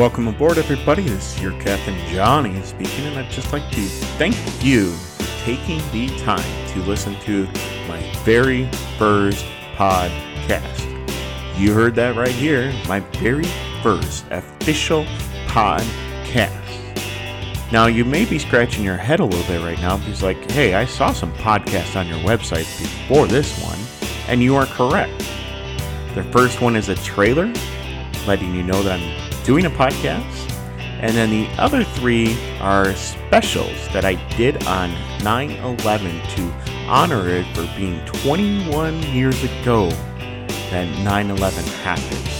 Welcome 0.00 0.28
aboard, 0.28 0.56
everybody. 0.56 1.02
This 1.02 1.36
is 1.36 1.42
your 1.42 1.52
Captain 1.60 1.94
Jonny 2.08 2.62
speaking, 2.62 3.04
and 3.04 3.18
I'd 3.18 3.30
just 3.30 3.52
like 3.52 3.70
to 3.72 3.82
thank 4.16 4.34
you 4.64 4.92
for 4.92 5.44
taking 5.44 5.78
the 5.92 6.08
time 6.20 6.68
to 6.68 6.80
listen 6.84 7.20
to 7.20 7.44
my 7.86 8.00
very 8.24 8.66
first 8.96 9.44
podcast. 9.76 10.88
You 11.58 11.74
heard 11.74 11.94
that 11.96 12.16
right 12.16 12.30
here, 12.30 12.72
my 12.88 13.00
very 13.18 13.44
first 13.82 14.24
official 14.30 15.04
podcast. 15.48 16.50
Now, 17.70 17.84
you 17.84 18.06
may 18.06 18.24
be 18.24 18.38
scratching 18.38 18.82
your 18.82 18.96
head 18.96 19.20
a 19.20 19.24
little 19.26 19.46
bit 19.46 19.62
right 19.62 19.80
now 19.82 19.98
because, 19.98 20.22
like, 20.22 20.50
hey, 20.50 20.72
I 20.72 20.86
saw 20.86 21.12
some 21.12 21.34
podcasts 21.34 21.94
on 21.94 22.08
your 22.08 22.20
website 22.20 22.64
before 22.80 23.26
this 23.26 23.62
one, 23.62 23.78
and 24.28 24.42
you 24.42 24.56
are 24.56 24.64
correct. 24.64 25.18
The 26.14 26.26
first 26.32 26.62
one 26.62 26.74
is 26.74 26.88
a 26.88 26.94
trailer 26.94 27.52
letting 28.26 28.54
you 28.54 28.62
know 28.62 28.82
that 28.82 28.98
I'm 28.98 29.19
doing 29.50 29.66
a 29.66 29.70
podcast. 29.70 30.48
And 31.00 31.16
then 31.16 31.28
the 31.28 31.48
other 31.58 31.82
three 31.82 32.38
are 32.60 32.94
specials 32.94 33.88
that 33.88 34.04
I 34.04 34.14
did 34.36 34.64
on 34.64 34.94
9 35.24 35.50
11 35.50 36.20
to 36.36 36.42
honor 36.86 37.28
it 37.28 37.44
for 37.56 37.68
being 37.76 37.98
21 38.04 39.02
years 39.12 39.42
ago 39.42 39.88
that 40.70 40.86
9 41.02 41.30
11 41.30 41.64
happened. 41.82 42.30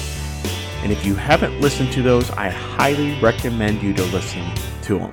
And 0.85 0.93
if 0.93 1.05
you 1.05 1.17
haven't 1.17 1.61
listened 1.61 1.91
to 1.95 2.03
those, 2.03 2.31
I 2.31 2.49
highly 2.49 3.21
recommend 3.21 3.83
you 3.83 3.93
to 3.93 4.05
listen 4.05 4.49
to 4.83 5.01
them. 5.01 5.13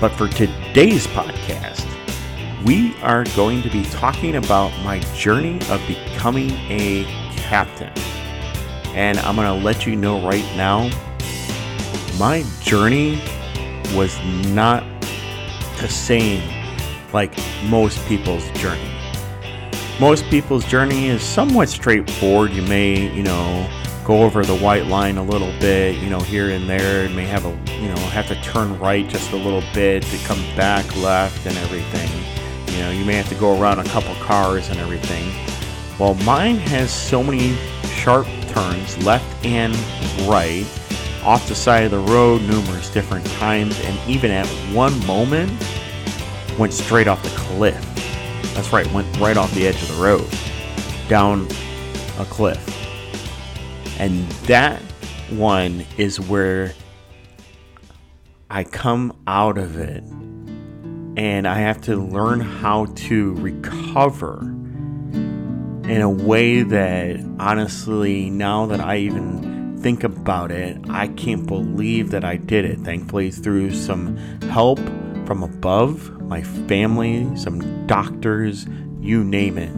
But 0.00 0.08
for 0.08 0.26
today's 0.26 1.06
podcast, 1.06 1.86
we 2.66 2.96
are 3.02 3.22
going 3.36 3.62
to 3.62 3.70
be 3.70 3.84
talking 3.84 4.34
about 4.34 4.70
my 4.82 4.98
journey 5.14 5.60
of 5.68 5.80
becoming 5.86 6.50
a 6.68 7.04
captain. 7.36 7.92
And 8.94 9.18
I'm 9.20 9.36
going 9.36 9.46
to 9.46 9.64
let 9.64 9.86
you 9.86 9.96
know 9.96 10.26
right 10.26 10.44
now 10.56 10.90
my 12.18 12.44
journey 12.60 13.20
was 13.94 14.18
not 14.48 14.84
the 15.78 15.88
same 15.88 16.42
like 17.12 17.34
most 17.64 18.04
people's 18.06 18.48
journey. 18.50 18.90
Most 19.98 20.24
people's 20.26 20.64
journey 20.64 21.08
is 21.08 21.22
somewhat 21.22 21.68
straightforward. 21.68 22.52
You 22.52 22.62
may, 22.62 23.10
you 23.14 23.22
know, 23.22 23.68
go 24.04 24.22
over 24.22 24.44
the 24.44 24.56
white 24.56 24.86
line 24.86 25.18
a 25.18 25.22
little 25.22 25.52
bit, 25.60 25.96
you 25.96 26.10
know, 26.10 26.20
here 26.20 26.50
and 26.50 26.68
there. 26.68 27.06
You 27.06 27.14
may 27.14 27.26
have 27.26 27.44
a, 27.46 27.50
you 27.80 27.88
know, 27.88 27.96
have 27.96 28.28
to 28.28 28.34
turn 28.42 28.78
right 28.78 29.08
just 29.08 29.32
a 29.32 29.36
little 29.36 29.62
bit 29.74 30.02
to 30.02 30.18
come 30.18 30.40
back 30.56 30.96
left 30.96 31.46
and 31.46 31.56
everything. 31.58 32.08
You 32.74 32.82
know, 32.82 32.90
you 32.90 33.04
may 33.04 33.14
have 33.14 33.28
to 33.28 33.34
go 33.34 33.60
around 33.60 33.78
a 33.78 33.84
couple 33.84 34.14
cars 34.16 34.68
and 34.68 34.78
everything. 34.78 35.32
Well, 35.98 36.14
mine 36.24 36.56
has 36.56 36.92
so 36.92 37.22
many 37.22 37.54
sharp 37.94 38.26
turns 38.50 38.98
left 39.04 39.44
and 39.44 39.74
right 40.28 40.66
off 41.22 41.46
the 41.48 41.54
side 41.54 41.84
of 41.84 41.90
the 41.90 42.12
road 42.12 42.40
numerous 42.42 42.90
different 42.90 43.26
times 43.32 43.78
and 43.80 44.10
even 44.10 44.30
at 44.30 44.46
one 44.74 44.94
moment 45.06 45.50
went 46.58 46.72
straight 46.72 47.08
off 47.08 47.22
the 47.22 47.28
cliff. 47.30 47.80
That's 48.54 48.72
right, 48.72 48.90
went 48.92 49.18
right 49.18 49.36
off 49.36 49.52
the 49.54 49.66
edge 49.66 49.80
of 49.82 49.88
the 49.88 50.02
road 50.02 50.28
down 51.08 51.46
a 52.18 52.24
cliff. 52.24 52.66
And 53.98 54.26
that 54.46 54.80
one 55.30 55.84
is 55.96 56.20
where 56.20 56.72
I 58.48 58.64
come 58.64 59.16
out 59.26 59.58
of 59.58 59.76
it 59.76 60.02
and 61.16 61.46
I 61.46 61.58
have 61.58 61.80
to 61.82 61.96
learn 61.96 62.40
how 62.40 62.86
to 62.86 63.34
recover 63.34 64.40
in 65.90 66.02
a 66.02 66.08
way 66.08 66.62
that 66.62 67.18
honestly, 67.40 68.30
now 68.30 68.64
that 68.64 68.80
I 68.80 68.98
even 68.98 69.76
think 69.82 70.04
about 70.04 70.52
it, 70.52 70.78
I 70.88 71.08
can't 71.08 71.44
believe 71.44 72.12
that 72.12 72.24
I 72.24 72.36
did 72.36 72.64
it. 72.64 72.78
Thankfully, 72.78 73.32
through 73.32 73.74
some 73.74 74.16
help 74.42 74.78
from 75.26 75.42
above, 75.42 76.22
my 76.22 76.42
family, 76.42 77.28
some 77.36 77.88
doctors, 77.88 78.66
you 79.00 79.24
name 79.24 79.58
it, 79.58 79.72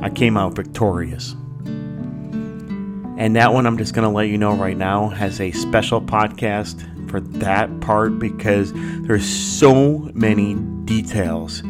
I 0.00 0.10
came 0.10 0.36
out 0.36 0.54
victorious. 0.54 1.32
And 3.18 3.34
that 3.34 3.52
one, 3.52 3.66
I'm 3.66 3.78
just 3.78 3.94
going 3.94 4.08
to 4.08 4.14
let 4.14 4.28
you 4.28 4.38
know 4.38 4.54
right 4.54 4.76
now, 4.76 5.08
has 5.08 5.40
a 5.40 5.50
special 5.50 6.00
podcast 6.00 7.10
for 7.10 7.18
that 7.18 7.80
part 7.80 8.20
because 8.20 8.72
there's 8.74 9.28
so 9.28 10.08
many 10.14 10.54
details. 10.84 11.64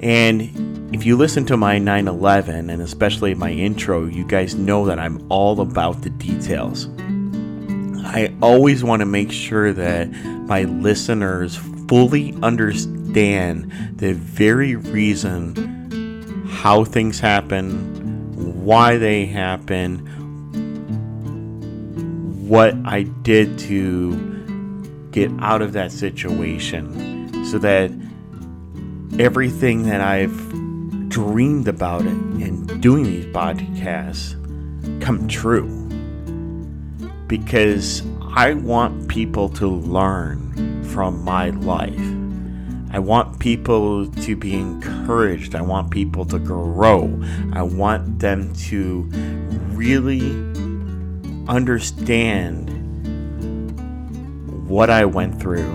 And 0.00 0.94
if 0.94 1.04
you 1.06 1.16
listen 1.16 1.46
to 1.46 1.56
my 1.56 1.78
9 1.78 2.08
11 2.08 2.70
and 2.70 2.82
especially 2.82 3.34
my 3.34 3.50
intro, 3.50 4.06
you 4.06 4.24
guys 4.24 4.54
know 4.54 4.86
that 4.86 4.98
I'm 4.98 5.24
all 5.30 5.60
about 5.60 6.02
the 6.02 6.10
details. 6.10 6.88
I 8.04 8.34
always 8.40 8.84
want 8.84 9.00
to 9.00 9.06
make 9.06 9.32
sure 9.32 9.72
that 9.72 10.10
my 10.46 10.62
listeners 10.64 11.56
fully 11.88 12.34
understand 12.42 13.72
the 13.96 14.12
very 14.12 14.76
reason 14.76 16.46
how 16.48 16.84
things 16.84 17.18
happen, 17.18 18.64
why 18.64 18.96
they 18.96 19.26
happen, 19.26 19.98
what 22.48 22.74
I 22.84 23.02
did 23.02 23.58
to 23.60 24.14
get 25.10 25.30
out 25.40 25.62
of 25.62 25.72
that 25.72 25.90
situation 25.90 27.44
so 27.44 27.58
that 27.58 27.90
everything 29.18 29.84
that 29.84 30.02
I've 30.02 30.36
dreamed 31.08 31.68
about 31.68 32.02
it 32.02 32.08
and 32.08 32.82
doing 32.82 33.04
these 33.04 33.24
podcasts 33.26 34.34
come 35.00 35.26
true. 35.26 35.68
Because 37.26 38.02
I 38.34 38.52
want 38.52 39.08
people 39.08 39.48
to 39.50 39.66
learn 39.68 40.84
from 40.84 41.24
my 41.24 41.48
life. 41.50 41.98
I 42.90 42.98
want 42.98 43.38
people 43.38 44.06
to 44.06 44.36
be 44.36 44.54
encouraged. 44.54 45.54
I 45.54 45.62
want 45.62 45.90
people 45.90 46.26
to 46.26 46.38
grow. 46.38 47.18
I 47.54 47.62
want 47.62 48.18
them 48.18 48.54
to 48.54 49.08
really 49.72 50.30
understand 51.48 52.68
what 54.68 54.90
I 54.90 55.06
went 55.06 55.40
through 55.40 55.74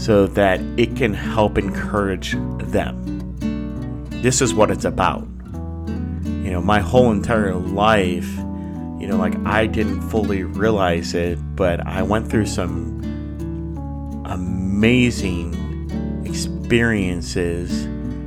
so 0.00 0.26
that 0.26 0.60
it 0.78 0.96
can 0.96 1.12
help 1.12 1.58
encourage 1.58 2.32
them. 2.58 3.36
This 4.22 4.40
is 4.40 4.54
what 4.54 4.70
it's 4.70 4.86
about. 4.86 5.28
You 6.24 6.50
know, 6.50 6.62
my 6.62 6.80
whole 6.80 7.12
entire 7.12 7.54
life, 7.54 8.28
you 8.98 9.06
know, 9.06 9.16
like 9.16 9.36
I 9.44 9.66
didn't 9.66 10.00
fully 10.08 10.42
realize 10.42 11.14
it, 11.14 11.38
but 11.54 11.86
I 11.86 12.02
went 12.02 12.30
through 12.30 12.46
some 12.46 12.98
amazing 14.26 15.54
experiences, 16.24 17.84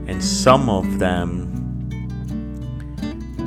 and 0.08 0.24
some 0.24 0.70
of 0.70 1.00
them, 1.00 1.50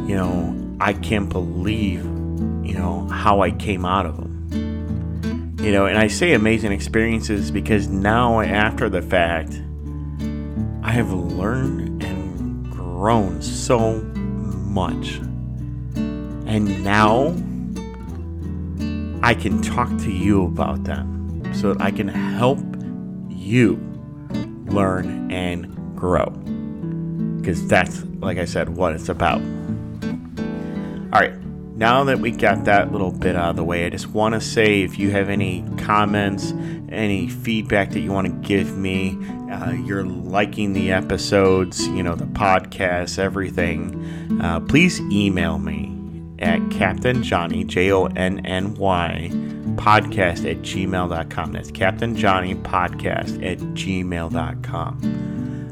you 0.09 0.17
know, 0.17 0.77
I 0.81 0.95
can't 0.95 1.29
believe 1.29 2.05
you 2.67 2.75
know, 2.75 3.07
how 3.07 3.43
I 3.43 3.53
came 3.53 3.85
out 3.85 4.07
of 4.07 4.17
them. 4.17 4.36
You 5.59 5.73
know, 5.73 5.87
and 5.87 5.97
I 5.97 6.07
say 6.09 6.35
amazing 6.35 6.73
experiences 6.73 7.51
because 7.51 7.89
now, 7.89 8.41
after 8.41 8.91
the 8.91 9.01
fact, 9.01 9.61
I 10.83 10.91
have 10.93 11.13
learned 11.13 12.03
and 12.03 12.71
grown 12.71 13.41
so 13.41 14.03
much. 14.03 15.17
And 16.47 16.85
now 16.85 17.35
I 19.23 19.35
can 19.35 19.63
talk 19.63 19.89
to 19.89 20.11
you 20.11 20.45
about 20.45 20.85
them 20.85 21.43
so 21.55 21.73
that 21.73 21.83
I 21.83 21.91
can 21.91 22.09
help 22.09 22.61
you 23.31 23.77
learn 24.67 25.31
and 25.31 25.97
grow. 25.97 26.27
Because 27.41 27.67
that's, 27.67 28.05
like 28.21 28.37
I 28.37 28.45
said, 28.45 28.77
what 28.77 28.93
it's 28.93 29.09
about. 29.09 29.41
All 31.13 31.21
right 31.21 31.46
now 31.77 32.05
that 32.05 32.21
we 32.21 32.31
got 32.31 32.65
that 32.65 32.91
little 32.91 33.13
bit 33.13 33.37
out 33.37 33.51
of 33.51 33.57
the 33.57 33.65
way, 33.65 33.85
I 33.85 33.91
just 33.91 34.09
want 34.09 34.35
to 34.35 34.41
say 34.41 34.81
if 34.81 34.99
you 34.99 35.11
have 35.11 35.29
any 35.29 35.63
comments, 35.77 36.55
any 36.89 37.29
feedback 37.29 37.91
that 37.91 38.01
you 38.01 38.11
want 38.11 38.27
to 38.27 38.33
give 38.49 38.79
me, 38.79 39.19
uh, 39.53 39.73
you're 39.73 40.07
liking 40.07 40.73
the 40.73 40.91
episodes, 40.91 41.87
you 41.89 42.03
know, 42.03 42.15
the 42.15 42.25
podcast, 42.25 43.19
everything, 43.19 44.41
uh, 44.43 44.61
please 44.61 45.01
email 45.13 45.59
me 45.59 45.93
at 46.39 46.59
Captain 46.71 47.23
Jonny, 47.23 47.63
J 47.63 47.93
O 47.93 48.07
N 48.07 48.45
N 48.47 48.75
Y, 48.77 49.29
podcast 49.75 50.51
at 50.51 50.63
gmail.com. 50.63 51.53
That's 51.53 51.71
Captain 51.71 52.17
Jonny 52.17 52.55
podcast 52.55 53.45
at 53.45 53.59
gmail.com. 53.59 55.01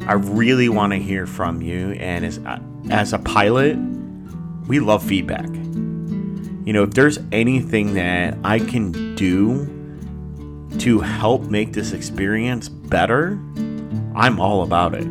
I 0.06 0.12
really 0.12 0.68
want 0.68 0.92
to 0.92 0.98
hear 0.98 1.26
from 1.26 1.62
you, 1.62 1.92
and 1.92 2.26
as, 2.26 2.38
as 2.90 3.14
a 3.14 3.18
pilot, 3.20 3.78
we 4.68 4.80
love 4.80 5.02
feedback 5.02 5.48
you 6.64 6.72
know, 6.72 6.82
if 6.84 6.90
there's 6.90 7.18
anything 7.30 7.94
that 7.94 8.38
I 8.42 8.58
can 8.58 9.14
do 9.14 9.66
to 10.78 11.00
help 11.00 11.42
make 11.42 11.72
this 11.72 11.92
experience 11.92 12.68
better, 12.68 13.38
I'm 14.14 14.40
all 14.40 14.62
about 14.62 14.94
it. 14.94 15.04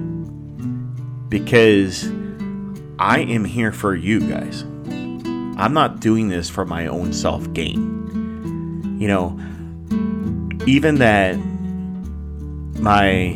Because 1.30 2.06
I 3.00 3.20
am 3.20 3.46
here 3.46 3.72
for 3.72 3.96
you 3.96 4.20
guys. 4.20 4.64
I'm 4.64 5.74
not 5.74 6.00
doing 6.00 6.30
this 6.30 6.50
for 6.50 6.66
my 6.66 6.88
own 6.88 7.14
self 7.14 7.52
gain. 7.54 8.98
you 9.00 9.08
know, 9.08 9.38
even 10.66 10.96
that 10.96 11.36
my 12.80 13.32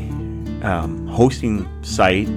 um, 0.64 1.08
hosting 1.08 1.68
site 1.84 2.30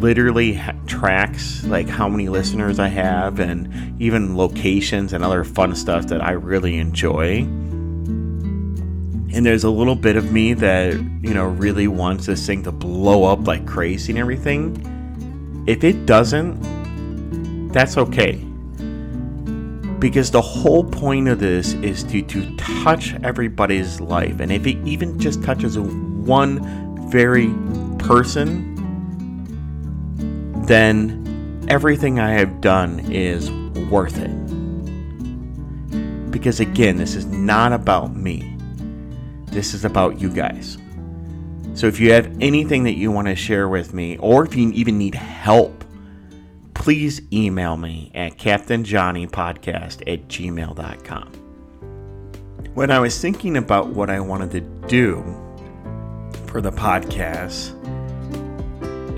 literally 0.00 0.60
tracks 0.86 1.64
like 1.64 1.88
how 1.88 2.08
many 2.08 2.28
listeners 2.28 2.78
I 2.78 2.88
have 2.88 3.40
and 3.40 4.00
even 4.00 4.36
locations 4.36 5.12
and 5.12 5.24
other 5.24 5.44
fun 5.44 5.74
stuff 5.74 6.06
that 6.08 6.22
I 6.22 6.32
really 6.32 6.78
enjoy. 6.78 7.38
And 9.30 9.44
there's 9.44 9.64
a 9.64 9.70
little 9.70 9.94
bit 9.94 10.16
of 10.16 10.32
me 10.32 10.54
that, 10.54 10.94
you 10.94 11.34
know, 11.34 11.46
really 11.46 11.86
wants 11.86 12.26
this 12.26 12.46
thing 12.46 12.62
to 12.64 12.72
blow 12.72 13.24
up 13.24 13.46
like 13.46 13.66
crazy 13.66 14.12
and 14.12 14.18
everything. 14.18 15.64
If 15.66 15.84
it 15.84 16.06
doesn't, 16.06 17.72
that's 17.72 17.98
okay. 17.98 18.36
Because 19.98 20.30
the 20.30 20.40
whole 20.40 20.84
point 20.84 21.28
of 21.28 21.40
this 21.40 21.74
is 21.74 22.04
to, 22.04 22.22
to 22.22 22.56
touch 22.56 23.14
everybody's 23.22 24.00
life. 24.00 24.40
And 24.40 24.50
if 24.50 24.66
it 24.66 24.78
even 24.86 25.18
just 25.18 25.42
touches 25.42 25.78
one 25.78 27.10
very 27.10 27.52
person, 27.98 28.77
then 30.68 31.66
everything 31.68 32.20
I 32.20 32.32
have 32.32 32.60
done 32.60 33.00
is 33.10 33.50
worth 33.90 34.18
it. 34.18 34.30
Because 36.30 36.60
again, 36.60 36.98
this 36.98 37.14
is 37.14 37.26
not 37.26 37.72
about 37.72 38.14
me, 38.14 38.56
this 39.46 39.74
is 39.74 39.84
about 39.84 40.20
you 40.20 40.30
guys. 40.30 40.78
So 41.74 41.86
if 41.86 42.00
you 42.00 42.12
have 42.12 42.36
anything 42.40 42.84
that 42.84 42.94
you 42.94 43.10
want 43.12 43.28
to 43.28 43.36
share 43.36 43.68
with 43.68 43.94
me, 43.94 44.18
or 44.18 44.44
if 44.44 44.54
you 44.56 44.70
even 44.72 44.98
need 44.98 45.14
help, 45.14 45.84
please 46.74 47.22
email 47.32 47.76
me 47.76 48.10
at 48.14 48.36
captainjonnypodcast 48.36 50.12
at 50.12 50.28
gmail.com. 50.28 51.28
When 52.74 52.90
I 52.90 52.98
was 52.98 53.20
thinking 53.20 53.56
about 53.56 53.88
what 53.88 54.10
I 54.10 54.20
wanted 54.20 54.50
to 54.52 54.60
do 54.88 55.22
for 56.46 56.60
the 56.60 56.72
podcast, 56.72 57.77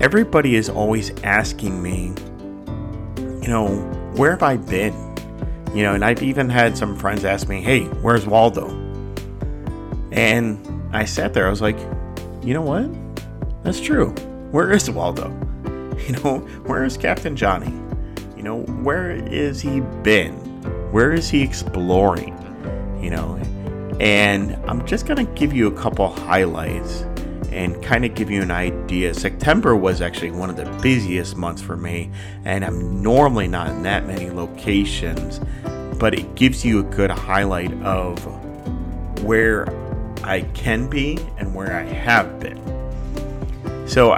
everybody 0.01 0.55
is 0.55 0.67
always 0.67 1.11
asking 1.23 1.81
me, 1.81 2.11
you 3.39 3.47
know, 3.47 3.67
where 4.15 4.31
have 4.31 4.41
I 4.41 4.57
been? 4.57 4.93
You 5.75 5.83
know, 5.83 5.93
and 5.93 6.03
I've 6.03 6.23
even 6.23 6.49
had 6.49 6.75
some 6.75 6.97
friends 6.97 7.23
ask 7.23 7.47
me, 7.47 7.61
hey, 7.61 7.83
where's 8.01 8.25
Waldo? 8.25 8.67
And 10.11 10.59
I 10.91 11.05
sat 11.05 11.35
there, 11.35 11.45
I 11.45 11.51
was 11.51 11.61
like, 11.61 11.77
you 12.41 12.55
know 12.55 12.63
what? 12.63 12.89
That's 13.63 13.79
true. 13.79 14.09
Where 14.49 14.71
is 14.71 14.89
Waldo? 14.89 15.37
You 16.01 16.13
know, 16.13 16.39
where 16.65 16.83
is 16.83 16.97
Captain 16.97 17.35
Jonny? 17.35 17.71
You 18.35 18.41
know, 18.41 18.61
where 18.81 19.11
is 19.11 19.61
he 19.61 19.81
been? 20.01 20.33
Where 20.91 21.13
is 21.13 21.29
he 21.29 21.43
exploring? 21.43 22.35
You 22.99 23.11
know, 23.11 23.35
and 23.99 24.55
I'm 24.67 24.83
just 24.87 25.05
going 25.05 25.23
to 25.23 25.31
give 25.33 25.53
you 25.53 25.67
a 25.67 25.71
couple 25.71 26.09
highlights 26.09 27.05
and 27.51 27.81
kind 27.83 28.05
of 28.05 28.15
give 28.15 28.31
you 28.31 28.41
an 28.41 28.51
idea. 28.51 29.13
September 29.13 29.75
was 29.75 30.01
actually 30.01 30.31
one 30.31 30.49
of 30.49 30.55
the 30.55 30.65
busiest 30.81 31.35
months 31.35 31.61
for 31.61 31.75
me, 31.75 32.09
and 32.45 32.63
I'm 32.63 33.01
normally 33.01 33.47
not 33.47 33.69
in 33.69 33.83
that 33.83 34.07
many 34.07 34.29
locations, 34.29 35.39
but 35.99 36.13
it 36.13 36.35
gives 36.35 36.63
you 36.63 36.79
a 36.79 36.83
good 36.83 37.11
highlight 37.11 37.73
of 37.83 38.23
where 39.23 39.67
I 40.23 40.41
can 40.53 40.89
be 40.89 41.17
and 41.37 41.53
where 41.53 41.73
I 41.75 41.83
have 41.83 42.39
been. 42.39 42.59
So, 43.87 44.13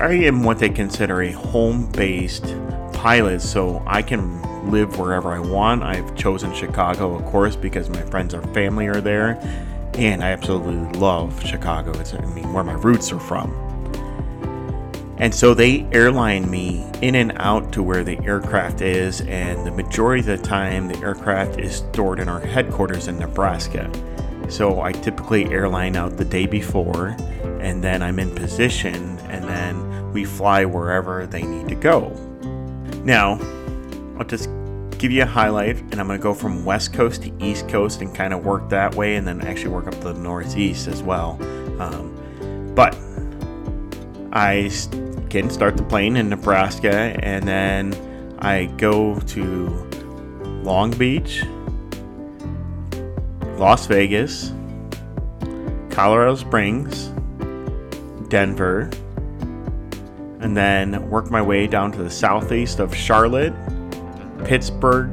I 0.00 0.12
am 0.12 0.44
what 0.44 0.58
they 0.58 0.68
consider 0.68 1.22
a 1.22 1.32
home 1.32 1.90
based 1.92 2.44
pilot, 2.92 3.40
so 3.40 3.82
I 3.86 4.02
can 4.02 4.70
live 4.70 4.98
wherever 4.98 5.32
I 5.32 5.38
want. 5.38 5.82
I've 5.82 6.14
chosen 6.14 6.54
Chicago, 6.54 7.14
of 7.14 7.24
course, 7.24 7.56
because 7.56 7.88
my 7.88 8.02
friends 8.02 8.34
or 8.34 8.42
family 8.48 8.86
are 8.86 9.00
there 9.00 9.40
and 9.98 10.22
I 10.22 10.30
absolutely 10.30 10.76
love 11.00 11.44
Chicago. 11.44 11.90
It's 11.98 12.14
I 12.14 12.24
mean 12.26 12.52
where 12.52 12.62
my 12.62 12.74
roots 12.74 13.10
are 13.10 13.18
from. 13.18 13.52
And 15.18 15.34
so 15.34 15.54
they 15.54 15.82
airline 15.90 16.48
me 16.48 16.88
in 17.02 17.16
and 17.16 17.32
out 17.34 17.72
to 17.72 17.82
where 17.82 18.04
the 18.04 18.16
aircraft 18.24 18.80
is, 18.80 19.22
and 19.22 19.66
the 19.66 19.72
majority 19.72 20.20
of 20.20 20.26
the 20.26 20.38
time 20.38 20.86
the 20.86 20.96
aircraft 20.98 21.58
is 21.58 21.78
stored 21.78 22.20
in 22.20 22.28
our 22.28 22.38
headquarters 22.38 23.08
in 23.08 23.18
Nebraska. 23.18 23.90
So 24.48 24.80
I 24.80 24.92
typically 24.92 25.46
airline 25.46 25.96
out 25.96 26.16
the 26.16 26.24
day 26.24 26.46
before, 26.46 27.16
and 27.60 27.82
then 27.82 28.00
I'm 28.00 28.20
in 28.20 28.32
position, 28.36 29.18
and 29.28 29.42
then 29.44 30.12
we 30.12 30.24
fly 30.24 30.64
wherever 30.64 31.26
they 31.26 31.42
need 31.42 31.66
to 31.68 31.74
go. 31.74 32.10
Now, 33.02 33.40
I'll 34.16 34.24
just 34.24 34.48
give 34.98 35.12
you 35.12 35.22
a 35.22 35.26
highlight, 35.26 35.76
and 35.76 35.94
I'm 35.94 36.06
going 36.06 36.18
to 36.18 36.22
go 36.22 36.34
from 36.34 36.64
west 36.64 36.92
coast 36.92 37.22
to 37.22 37.32
east 37.44 37.68
coast 37.68 38.02
and 38.02 38.14
kind 38.14 38.34
of 38.34 38.44
work 38.44 38.68
that 38.70 38.94
way, 38.94 39.16
and 39.16 39.26
then 39.26 39.40
actually 39.42 39.70
work 39.70 39.86
up 39.86 40.00
the 40.00 40.14
northeast 40.14 40.88
as 40.88 41.02
well. 41.02 41.38
Um, 41.80 42.72
but 42.74 42.96
I 44.32 44.70
can 45.30 45.50
start 45.50 45.76
the 45.76 45.84
plane 45.84 46.16
in 46.16 46.28
Nebraska, 46.28 47.16
and 47.22 47.46
then 47.46 48.36
I 48.40 48.66
go 48.76 49.18
to 49.20 49.68
Long 50.62 50.90
Beach, 50.90 51.44
Las 53.56 53.86
Vegas, 53.86 54.52
Colorado 55.90 56.34
Springs, 56.34 57.12
Denver, 58.28 58.90
and 60.40 60.56
then 60.56 61.08
work 61.08 61.30
my 61.30 61.42
way 61.42 61.66
down 61.66 61.90
to 61.92 62.02
the 62.02 62.10
southeast 62.10 62.78
of 62.78 62.94
Charlotte 62.94 63.52
Pittsburgh, 64.44 65.10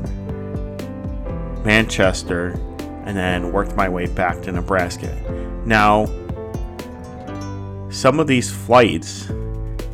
Manchester, 1.66 2.60
and 3.06 3.16
then 3.16 3.52
worked 3.52 3.76
my 3.76 3.88
way 3.90 4.08
back 4.08 4.42
to 4.44 4.52
Nebraska. 4.52 5.16
Now, 5.66 6.06
some 7.90 8.20
of 8.20 8.28
these 8.28 8.52
flights 8.52 9.30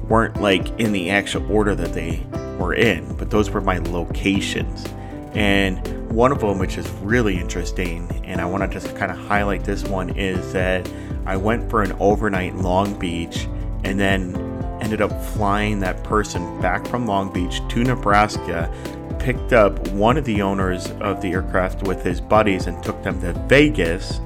weren't 0.07 0.41
like 0.41 0.67
in 0.79 0.91
the 0.91 1.09
actual 1.09 1.49
order 1.51 1.75
that 1.75 1.93
they 1.93 2.25
were 2.57 2.73
in, 2.73 3.15
but 3.15 3.29
those 3.29 3.49
were 3.49 3.61
my 3.61 3.77
locations. 3.79 4.85
And 5.33 6.09
one 6.11 6.31
of 6.31 6.41
them, 6.41 6.59
which 6.59 6.77
is 6.77 6.89
really 7.01 7.39
interesting, 7.39 8.09
and 8.25 8.41
I 8.41 8.45
want 8.45 8.63
to 8.63 8.79
just 8.79 8.95
kind 8.97 9.11
of 9.11 9.17
highlight 9.17 9.63
this 9.63 9.83
one, 9.83 10.09
is 10.17 10.51
that 10.51 10.89
I 11.25 11.37
went 11.37 11.69
for 11.69 11.81
an 11.81 11.93
overnight 11.99 12.55
Long 12.55 12.97
Beach 12.99 13.47
and 13.83 14.00
then 14.00 14.35
ended 14.81 15.01
up 15.01 15.11
flying 15.23 15.79
that 15.79 16.03
person 16.03 16.59
back 16.59 16.85
from 16.88 17.05
Long 17.05 17.31
Beach 17.31 17.61
to 17.69 17.83
Nebraska 17.83 18.73
picked 19.21 19.53
up 19.53 19.87
one 19.89 20.17
of 20.17 20.25
the 20.25 20.41
owners 20.41 20.89
of 20.99 21.21
the 21.21 21.31
aircraft 21.31 21.83
with 21.83 22.03
his 22.03 22.19
buddies 22.19 22.65
and 22.65 22.83
took 22.83 23.01
them 23.03 23.21
to 23.21 23.33
Vegas, 23.47 24.17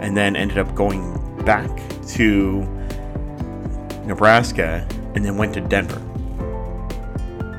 and 0.00 0.16
then 0.16 0.34
ended 0.34 0.58
up 0.58 0.74
going 0.74 1.14
back 1.44 1.70
to 2.08 2.62
Nebraska 4.04 4.86
and 5.14 5.24
then 5.24 5.36
went 5.36 5.54
to 5.54 5.60
Denver. 5.60 6.02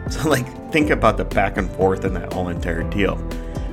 So, 0.10 0.30
like, 0.30 0.72
think 0.72 0.90
about 0.90 1.18
the 1.18 1.26
back 1.26 1.58
and 1.58 1.70
forth 1.72 2.06
in 2.06 2.14
that 2.14 2.32
whole 2.32 2.48
entire 2.48 2.84
deal. 2.84 3.16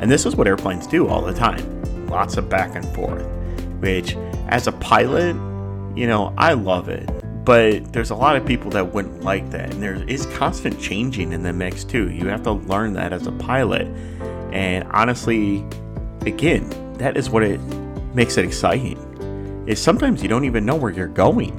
And 0.00 0.10
this 0.10 0.26
is 0.26 0.34
what 0.34 0.48
airplanes 0.48 0.84
do 0.84 1.06
all 1.06 1.22
the 1.22 1.32
time 1.32 1.70
lots 2.08 2.36
of 2.36 2.48
back 2.48 2.74
and 2.74 2.84
forth, 2.92 3.24
which, 3.78 4.16
as 4.48 4.66
a 4.66 4.72
pilot, 4.72 5.36
you 5.96 6.08
know, 6.08 6.34
I 6.36 6.54
love 6.54 6.88
it 6.88 7.08
but 7.44 7.92
there's 7.92 8.10
a 8.10 8.14
lot 8.14 8.36
of 8.36 8.46
people 8.46 8.70
that 8.70 8.94
wouldn't 8.94 9.22
like 9.22 9.50
that 9.50 9.72
and 9.72 9.82
there 9.82 9.94
is 10.08 10.24
constant 10.26 10.80
changing 10.80 11.32
in 11.32 11.42
the 11.42 11.52
mix 11.52 11.84
too. 11.84 12.10
You 12.10 12.26
have 12.28 12.42
to 12.44 12.52
learn 12.52 12.94
that 12.94 13.12
as 13.12 13.26
a 13.26 13.32
pilot 13.32 13.86
and 14.52 14.84
honestly 14.92 15.64
again 16.22 16.68
that 16.98 17.16
is 17.16 17.28
what 17.28 17.42
it 17.42 17.60
makes 18.14 18.38
it 18.38 18.44
exciting. 18.44 18.98
Is 19.66 19.80
sometimes 19.80 20.22
you 20.22 20.28
don't 20.28 20.44
even 20.44 20.64
know 20.64 20.76
where 20.76 20.90
you're 20.90 21.06
going 21.06 21.54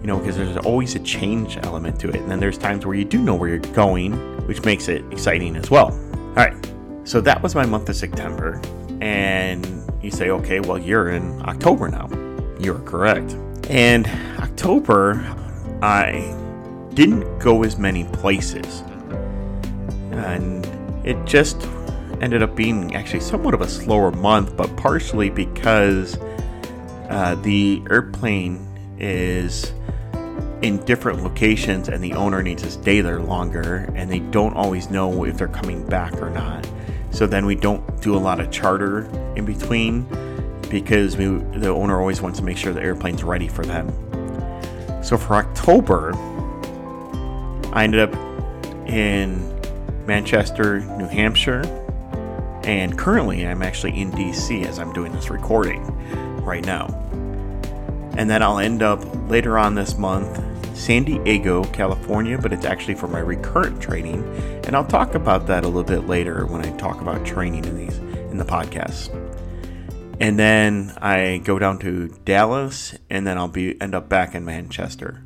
you 0.00 0.06
know 0.06 0.18
because 0.18 0.36
there's 0.36 0.56
always 0.58 0.94
a 0.94 1.00
change 1.00 1.58
element 1.58 2.00
to 2.00 2.08
it 2.08 2.16
and 2.16 2.30
then 2.30 2.40
there's 2.40 2.58
times 2.58 2.86
where 2.86 2.94
you 2.94 3.04
do 3.04 3.18
know 3.18 3.34
where 3.34 3.48
you're 3.48 3.58
going 3.74 4.14
which 4.46 4.64
makes 4.64 4.88
it 4.88 5.04
exciting 5.12 5.56
as 5.56 5.70
well. 5.70 5.90
All 5.90 6.34
right 6.34 6.56
so 7.04 7.20
that 7.20 7.42
was 7.42 7.54
my 7.54 7.66
month 7.66 7.88
of 7.88 7.94
september 7.94 8.60
and 9.00 9.64
you 10.02 10.10
say 10.10 10.30
okay 10.30 10.60
well 10.60 10.78
you're 10.78 11.10
in 11.10 11.42
october 11.42 11.88
now. 11.88 12.08
You're 12.58 12.78
correct 12.80 13.36
and 13.68 14.06
October, 14.38 15.14
I 15.82 16.34
didn't 16.94 17.38
go 17.38 17.62
as 17.62 17.78
many 17.78 18.04
places. 18.04 18.80
And 20.12 20.66
it 21.06 21.22
just 21.24 21.68
ended 22.20 22.42
up 22.42 22.56
being 22.56 22.94
actually 22.96 23.20
somewhat 23.20 23.54
of 23.54 23.60
a 23.60 23.68
slower 23.68 24.10
month, 24.10 24.56
but 24.56 24.74
partially 24.76 25.30
because 25.30 26.18
uh, 27.10 27.34
the 27.42 27.82
airplane 27.90 28.66
is 28.98 29.72
in 30.62 30.78
different 30.84 31.22
locations 31.22 31.88
and 31.88 32.02
the 32.02 32.14
owner 32.14 32.42
needs 32.42 32.62
to 32.62 32.70
stay 32.70 33.00
there 33.00 33.20
longer 33.20 33.92
and 33.94 34.10
they 34.10 34.20
don't 34.20 34.54
always 34.54 34.90
know 34.90 35.24
if 35.24 35.36
they're 35.36 35.48
coming 35.48 35.86
back 35.86 36.14
or 36.22 36.30
not. 36.30 36.66
So 37.10 37.26
then 37.26 37.46
we 37.46 37.54
don't 37.54 38.00
do 38.00 38.16
a 38.16 38.18
lot 38.18 38.40
of 38.40 38.50
charter 38.50 39.04
in 39.36 39.44
between 39.44 40.06
because 40.70 41.16
we, 41.16 41.26
the 41.26 41.68
owner 41.68 41.98
always 41.98 42.20
wants 42.20 42.38
to 42.38 42.44
make 42.44 42.56
sure 42.56 42.72
the 42.72 42.82
airplane's 42.82 43.22
ready 43.24 43.48
for 43.48 43.64
them. 43.64 43.88
So 45.02 45.16
for 45.16 45.34
October, 45.34 46.12
I 47.72 47.84
ended 47.84 48.00
up 48.00 48.14
in 48.88 49.54
Manchester, 50.06 50.80
New 50.80 51.06
Hampshire, 51.06 51.62
And 52.64 52.98
currently, 52.98 53.46
I'm 53.46 53.62
actually 53.62 54.00
in 54.00 54.10
DC 54.10 54.66
as 54.66 54.80
I'm 54.80 54.92
doing 54.92 55.12
this 55.12 55.30
recording 55.30 55.84
right 56.42 56.64
now. 56.64 56.86
And 58.16 58.28
then 58.28 58.42
I'll 58.42 58.58
end 58.58 58.82
up 58.82 59.04
later 59.28 59.56
on 59.58 59.76
this 59.76 59.96
month, 59.96 60.42
San 60.76 61.04
Diego, 61.04 61.64
California, 61.64 62.38
but 62.38 62.52
it's 62.52 62.64
actually 62.64 62.94
for 62.94 63.06
my 63.06 63.20
recurrent 63.20 63.80
training. 63.80 64.24
And 64.64 64.74
I'll 64.74 64.84
talk 64.84 65.14
about 65.14 65.46
that 65.46 65.64
a 65.64 65.68
little 65.68 65.84
bit 65.84 66.08
later 66.08 66.46
when 66.46 66.64
I 66.64 66.76
talk 66.76 67.00
about 67.00 67.24
training 67.24 67.64
in 67.66 67.76
these 67.76 67.98
in 67.98 68.36
the 68.36 68.44
podcast. 68.44 69.25
And 70.18 70.38
then 70.38 70.96
I 71.00 71.38
go 71.44 71.58
down 71.58 71.78
to 71.80 72.08
Dallas, 72.24 72.94
and 73.10 73.26
then 73.26 73.36
I'll 73.36 73.48
be 73.48 73.80
end 73.80 73.94
up 73.94 74.08
back 74.08 74.34
in 74.34 74.44
Manchester 74.44 75.22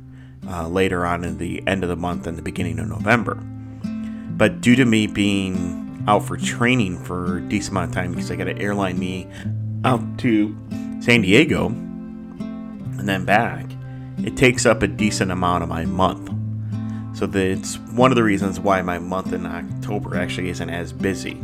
uh, 0.47 0.67
later 0.67 1.05
on 1.05 1.23
in 1.23 1.37
the 1.37 1.65
end 1.65 1.83
of 1.83 1.89
the 1.89 1.95
month 1.95 2.27
and 2.27 2.37
the 2.37 2.41
beginning 2.41 2.77
of 2.79 2.87
November. 2.87 3.35
But 3.35 4.59
due 4.59 4.75
to 4.75 4.85
me 4.85 5.07
being 5.07 6.03
out 6.07 6.25
for 6.25 6.35
training 6.35 7.03
for 7.03 7.37
a 7.37 7.41
decent 7.41 7.71
amount 7.71 7.89
of 7.89 7.95
time, 7.95 8.11
because 8.11 8.31
I 8.31 8.35
got 8.35 8.45
to 8.45 8.57
airline 8.57 8.99
me 8.99 9.27
out 9.85 10.17
to 10.19 10.55
San 10.99 11.21
Diego 11.21 11.67
and 11.67 13.07
then 13.07 13.23
back, 13.23 13.65
it 14.17 14.35
takes 14.35 14.65
up 14.65 14.83
a 14.83 14.87
decent 14.87 15.31
amount 15.31 15.63
of 15.63 15.69
my 15.69 15.85
month. 15.85 16.29
So 17.17 17.29
it's 17.33 17.77
one 17.77 18.11
of 18.11 18.15
the 18.15 18.23
reasons 18.23 18.59
why 18.59 18.81
my 18.81 18.99
month 18.99 19.31
in 19.31 19.45
October 19.45 20.17
actually 20.17 20.49
isn't 20.49 20.69
as 20.69 20.91
busy. 20.91 21.39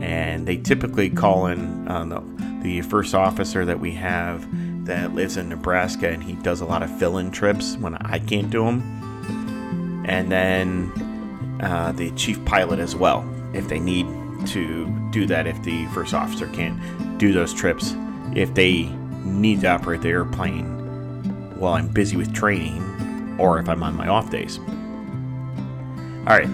And 0.00 0.46
they 0.46 0.56
typically 0.56 1.10
call 1.10 1.46
in 1.46 1.86
uh, 1.88 2.04
the, 2.04 2.20
the 2.62 2.82
first 2.82 3.14
officer 3.14 3.64
that 3.64 3.80
we 3.80 3.92
have 3.92 4.46
that 4.86 5.14
lives 5.14 5.36
in 5.36 5.48
Nebraska, 5.48 6.08
and 6.08 6.22
he 6.22 6.34
does 6.34 6.60
a 6.60 6.64
lot 6.64 6.82
of 6.82 6.98
fill-in 6.98 7.30
trips 7.30 7.76
when 7.76 7.94
I 7.94 8.18
can't 8.18 8.50
do 8.50 8.64
them. 8.64 10.04
And 10.06 10.30
then 10.30 11.58
uh, 11.62 11.92
the 11.92 12.10
chief 12.12 12.44
pilot 12.44 12.78
as 12.80 12.96
well, 12.96 13.28
if 13.54 13.68
they 13.68 13.78
need 13.78 14.06
to 14.48 14.86
do 15.10 15.26
that, 15.26 15.46
if 15.46 15.62
the 15.62 15.86
first 15.88 16.14
officer 16.14 16.46
can't 16.48 17.18
do 17.18 17.32
those 17.32 17.52
trips, 17.52 17.94
if 18.34 18.54
they 18.54 18.84
need 19.24 19.60
to 19.60 19.68
operate 19.68 20.00
the 20.00 20.08
airplane 20.08 20.78
while 21.58 21.74
I'm 21.74 21.88
busy 21.88 22.16
with 22.16 22.32
training, 22.34 23.36
or 23.38 23.58
if 23.58 23.68
I'm 23.68 23.82
on 23.82 23.94
my 23.94 24.08
off 24.08 24.30
days. 24.30 24.58
All 26.26 26.36
right, 26.36 26.48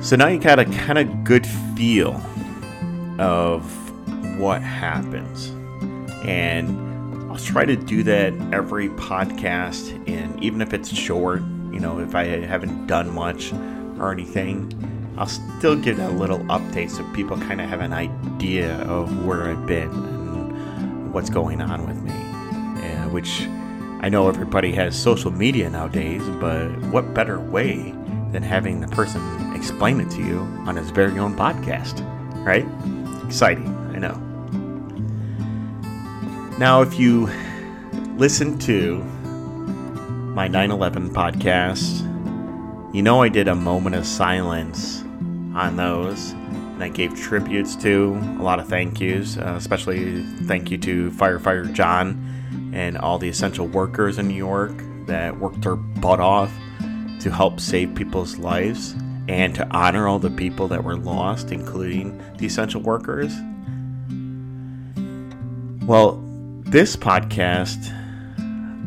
so 0.00 0.16
now 0.16 0.28
you 0.28 0.38
got 0.38 0.58
a 0.58 0.64
kind 0.64 0.98
of 0.98 1.24
good 1.24 1.46
feel 1.76 2.20
of 3.18 3.83
what 4.38 4.62
happens, 4.62 5.48
and 6.24 7.30
I'll 7.30 7.38
try 7.38 7.64
to 7.64 7.76
do 7.76 8.02
that 8.04 8.32
every 8.52 8.88
podcast, 8.90 9.90
and 10.08 10.42
even 10.42 10.60
if 10.62 10.72
it's 10.72 10.94
short, 10.94 11.42
you 11.72 11.80
know, 11.80 11.98
if 11.98 12.14
I 12.14 12.24
haven't 12.24 12.86
done 12.86 13.12
much 13.12 13.52
or 13.98 14.12
anything, 14.12 14.72
I'll 15.16 15.26
still 15.26 15.76
give 15.76 15.98
a 15.98 16.08
little 16.08 16.38
update 16.40 16.90
so 16.90 17.04
people 17.12 17.36
kind 17.36 17.60
of 17.60 17.68
have 17.68 17.80
an 17.80 17.92
idea 17.92 18.76
of 18.82 19.24
where 19.24 19.48
I've 19.48 19.66
been 19.66 19.90
and 19.90 21.12
what's 21.12 21.30
going 21.30 21.60
on 21.60 21.86
with 21.86 22.02
me. 22.02 22.12
Uh, 22.84 23.08
which 23.08 23.42
I 24.02 24.08
know 24.08 24.28
everybody 24.28 24.72
has 24.72 24.94
social 25.00 25.30
media 25.30 25.70
nowadays, 25.70 26.22
but 26.40 26.68
what 26.90 27.14
better 27.14 27.40
way 27.40 27.94
than 28.32 28.42
having 28.42 28.80
the 28.80 28.88
person 28.88 29.22
explain 29.54 30.00
it 30.00 30.10
to 30.10 30.22
you 30.22 30.38
on 30.66 30.76
his 30.76 30.90
very 30.90 31.18
own 31.18 31.34
podcast, 31.34 32.04
right? 32.44 32.66
Exciting. 33.26 33.73
Now, 36.56 36.82
if 36.82 37.00
you 37.00 37.28
listen 38.16 38.60
to 38.60 38.98
my 40.34 40.46
9 40.46 40.70
11 40.70 41.10
podcast, 41.10 42.94
you 42.94 43.02
know 43.02 43.22
I 43.22 43.28
did 43.28 43.48
a 43.48 43.56
moment 43.56 43.96
of 43.96 44.06
silence 44.06 45.02
on 45.52 45.74
those. 45.76 46.30
And 46.30 46.84
I 46.84 46.90
gave 46.90 47.18
tributes 47.18 47.74
to 47.76 48.16
a 48.38 48.42
lot 48.42 48.60
of 48.60 48.68
thank 48.68 49.00
yous, 49.00 49.36
uh, 49.36 49.54
especially 49.56 50.22
thank 50.44 50.70
you 50.70 50.78
to 50.78 51.10
Firefighter 51.10 51.72
John 51.72 52.70
and 52.72 52.98
all 52.98 53.18
the 53.18 53.28
essential 53.28 53.66
workers 53.66 54.18
in 54.18 54.28
New 54.28 54.34
York 54.34 54.80
that 55.06 55.36
worked 55.36 55.62
their 55.62 55.74
butt 55.74 56.20
off 56.20 56.52
to 57.18 57.32
help 57.32 57.58
save 57.58 57.96
people's 57.96 58.38
lives 58.38 58.94
and 59.26 59.56
to 59.56 59.66
honor 59.70 60.06
all 60.06 60.20
the 60.20 60.30
people 60.30 60.68
that 60.68 60.84
were 60.84 60.96
lost, 60.96 61.50
including 61.50 62.22
the 62.38 62.46
essential 62.46 62.80
workers. 62.80 63.34
Well, 65.84 66.24
this 66.74 66.96
podcast, 66.96 67.88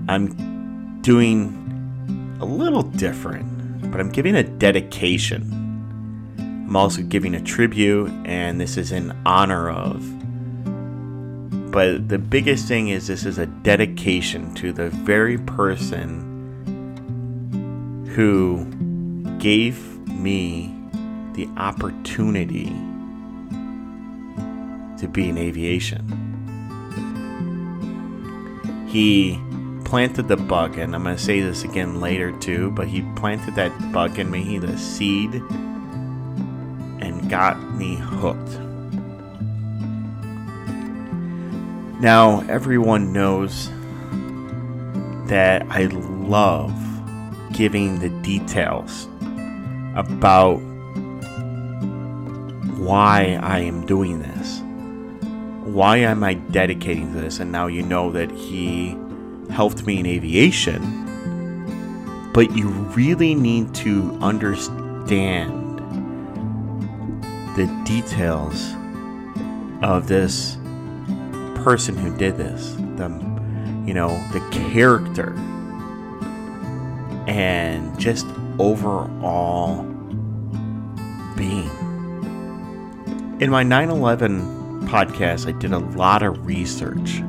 I'm 0.10 1.00
doing 1.03 2.38
a 2.41 2.46
little 2.46 2.82
different, 2.84 3.89
but 3.89 4.01
I'm 4.01 4.10
giving 4.10 4.36
a 4.36 4.44
dedication. 4.44 5.44
I'm 6.38 6.75
also 6.75 7.01
giving 7.01 7.34
a 7.34 7.39
tribute, 7.39 8.12
and 8.25 8.60
this 8.60 8.75
is 8.75 8.91
in 8.91 9.17
honor 9.25 9.70
of. 9.70 10.01
But 11.72 12.10
the 12.10 12.17
biggest 12.17 12.67
thing 12.67 12.89
is 12.89 13.08
this 13.08 13.24
is 13.24 13.38
a 13.38 13.46
dedication 13.46 14.53
to 14.56 14.74
the 14.74 14.89
very 14.89 15.38
person 15.38 16.25
who 18.15 18.65
gave 19.39 19.82
me 20.10 20.75
the 21.36 21.48
opportunity 21.56 22.67
to 24.98 25.08
be 25.08 25.29
in 25.29 25.38
aviation 25.38 26.26
he 28.88 29.39
planted 29.84 30.27
the 30.27 30.38
bug, 30.38 30.77
and 30.77 30.96
I'm 30.96 31.03
going 31.03 31.15
to 31.15 31.22
say 31.22 31.41
this 31.41 31.63
again 31.63 32.00
later 32.00 32.32
too, 32.32 32.72
but 32.72 32.88
he 32.88 33.01
planted 33.15 33.56
that 33.56 33.91
bug 33.91 34.17
in 34.20 34.32
me, 34.32 34.58
the 34.58 34.77
seed, 34.77 35.36
and 37.00 37.29
got 37.29 37.62
me 37.75 37.96
hooked. 37.96 38.60
Now, 42.01 42.41
everyone 42.48 43.12
knows 43.12 43.70
that 45.27 45.65
I 45.70 45.86
love 45.86 46.74
giving 47.53 48.00
the 48.00 48.10
details 48.22 49.08
about 49.96 50.58
why 52.77 53.39
I 53.41 53.60
am 53.60 53.86
doing 53.86 54.20
this 54.20 54.62
why 55.74 55.98
am 55.98 56.24
I 56.24 56.36
dedicating 56.36 57.14
to 57.14 57.20
this? 57.20 57.40
And 57.40 57.52
now 57.52 57.68
you 57.68 57.84
know 57.84 58.10
that 58.14 58.32
he 58.32 58.98
helped 59.50 59.86
me 59.86 60.00
in 60.00 60.06
aviation. 60.06 61.04
But 62.34 62.56
you 62.56 62.70
really 62.70 63.36
need 63.36 63.76
to 63.76 64.18
understand 64.22 65.80
the 67.58 67.66
details 67.86 68.74
of 69.82 70.08
this 70.08 70.56
person 71.64 71.98
who 71.98 72.16
did 72.16 72.38
this. 72.38 72.74
The, 72.96 73.10
you 73.86 73.94
know, 73.94 74.10
the 74.32 74.40
character 74.72 75.34
and 77.28 78.00
just 78.00 78.26
overall 78.58 79.84
being. 81.36 81.70
In 83.42 83.50
my 83.50 83.64
9 83.64 83.90
11 83.90 84.57
podcast, 84.88 85.48
I 85.48 85.51
did 85.51 85.74
a 85.74 85.79
lot 85.79 86.24
of 86.24 86.46
research. 86.46 87.22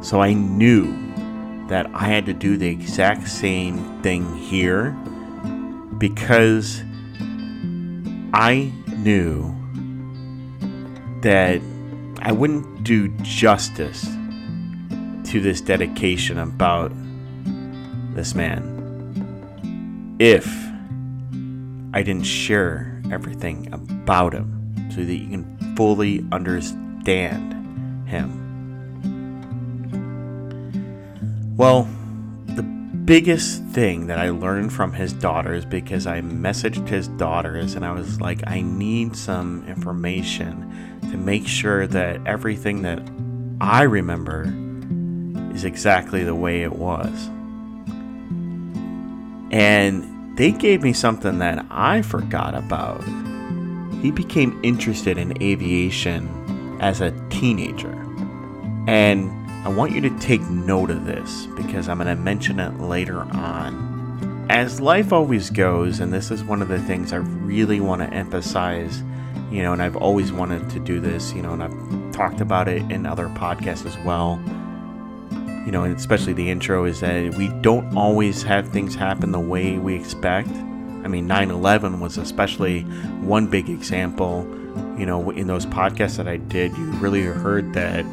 So 0.00 0.20
I 0.20 0.32
knew 0.32 0.86
that 1.68 1.90
I 1.94 2.04
had 2.04 2.26
to 2.26 2.32
do 2.32 2.56
the 2.56 2.68
exact 2.68 3.28
same 3.28 4.02
thing 4.02 4.36
here 4.36 4.92
because 5.98 6.82
I 8.32 8.72
knew 8.98 9.54
that 11.20 11.60
I 12.22 12.32
wouldn't 12.32 12.82
do 12.82 13.08
justice 13.22 14.04
to 15.30 15.40
this 15.40 15.60
dedication 15.60 16.38
about 16.38 16.92
this 18.14 18.34
man 18.34 18.72
if 20.18 20.46
I 21.92 22.02
didn't 22.02 22.24
share 22.24 23.02
everything 23.10 23.68
about 23.72 24.32
him 24.32 24.90
so 24.94 25.04
that 25.04 25.14
you 25.14 25.28
can 25.28 25.74
fully 25.76 26.24
understand 26.32 26.85
him. 27.06 28.36
Well, 31.56 31.88
the 32.46 32.62
biggest 32.62 33.62
thing 33.66 34.08
that 34.08 34.18
I 34.18 34.30
learned 34.30 34.72
from 34.72 34.92
his 34.92 35.12
daughters 35.12 35.64
because 35.64 36.06
I 36.06 36.20
messaged 36.20 36.88
his 36.88 37.08
daughters 37.08 37.74
and 37.74 37.84
I 37.84 37.92
was 37.92 38.20
like, 38.20 38.42
I 38.46 38.60
need 38.60 39.16
some 39.16 39.64
information 39.68 41.00
to 41.10 41.16
make 41.16 41.46
sure 41.46 41.86
that 41.86 42.26
everything 42.26 42.82
that 42.82 43.00
I 43.60 43.82
remember 43.82 44.52
is 45.54 45.64
exactly 45.64 46.24
the 46.24 46.34
way 46.34 46.62
it 46.62 46.72
was. 46.72 47.30
And 49.50 50.36
they 50.36 50.52
gave 50.52 50.82
me 50.82 50.92
something 50.92 51.38
that 51.38 51.64
I 51.70 52.02
forgot 52.02 52.54
about. 52.54 53.02
He 54.02 54.10
became 54.10 54.60
interested 54.62 55.16
in 55.16 55.40
aviation 55.42 56.45
as 56.80 57.00
a 57.00 57.12
teenager. 57.30 57.92
And 58.86 59.30
I 59.66 59.68
want 59.68 59.92
you 59.92 60.00
to 60.02 60.18
take 60.18 60.42
note 60.42 60.90
of 60.90 61.06
this 61.06 61.46
because 61.56 61.88
I'm 61.88 61.98
going 61.98 62.14
to 62.14 62.22
mention 62.22 62.60
it 62.60 62.78
later 62.80 63.20
on. 63.20 64.46
As 64.48 64.80
life 64.80 65.12
always 65.12 65.50
goes, 65.50 66.00
and 66.00 66.12
this 66.12 66.30
is 66.30 66.44
one 66.44 66.62
of 66.62 66.68
the 66.68 66.78
things 66.80 67.12
I 67.12 67.16
really 67.16 67.80
want 67.80 68.02
to 68.02 68.08
emphasize 68.08 69.02
you 69.50 69.62
know, 69.62 69.72
and 69.72 69.80
I've 69.80 69.96
always 69.96 70.32
wanted 70.32 70.68
to 70.70 70.80
do 70.80 71.00
this, 71.00 71.32
you 71.32 71.42
know, 71.42 71.52
and 71.52 71.62
I've 71.62 72.12
talked 72.12 72.40
about 72.40 72.68
it 72.68 72.82
in 72.90 73.06
other 73.06 73.28
podcasts 73.28 73.86
as 73.86 73.96
well. 74.04 74.42
You 75.64 75.72
know, 75.72 75.84
and 75.84 75.96
especially 75.96 76.32
the 76.32 76.50
intro 76.50 76.84
is 76.84 77.00
that 77.00 77.34
we 77.34 77.48
don't 77.60 77.96
always 77.96 78.42
have 78.42 78.68
things 78.68 78.94
happen 78.94 79.32
the 79.32 79.40
way 79.40 79.78
we 79.78 79.94
expect. 79.94 80.48
I 80.48 81.08
mean, 81.08 81.26
9 81.26 81.50
11 81.50 82.00
was 82.00 82.18
especially 82.18 82.82
one 83.22 83.46
big 83.46 83.68
example. 83.68 84.42
You 84.98 85.06
know, 85.06 85.30
in 85.30 85.46
those 85.46 85.66
podcasts 85.66 86.16
that 86.16 86.28
I 86.28 86.36
did, 86.36 86.76
you 86.76 86.84
really 86.92 87.22
heard 87.22 87.74
that, 87.74 88.04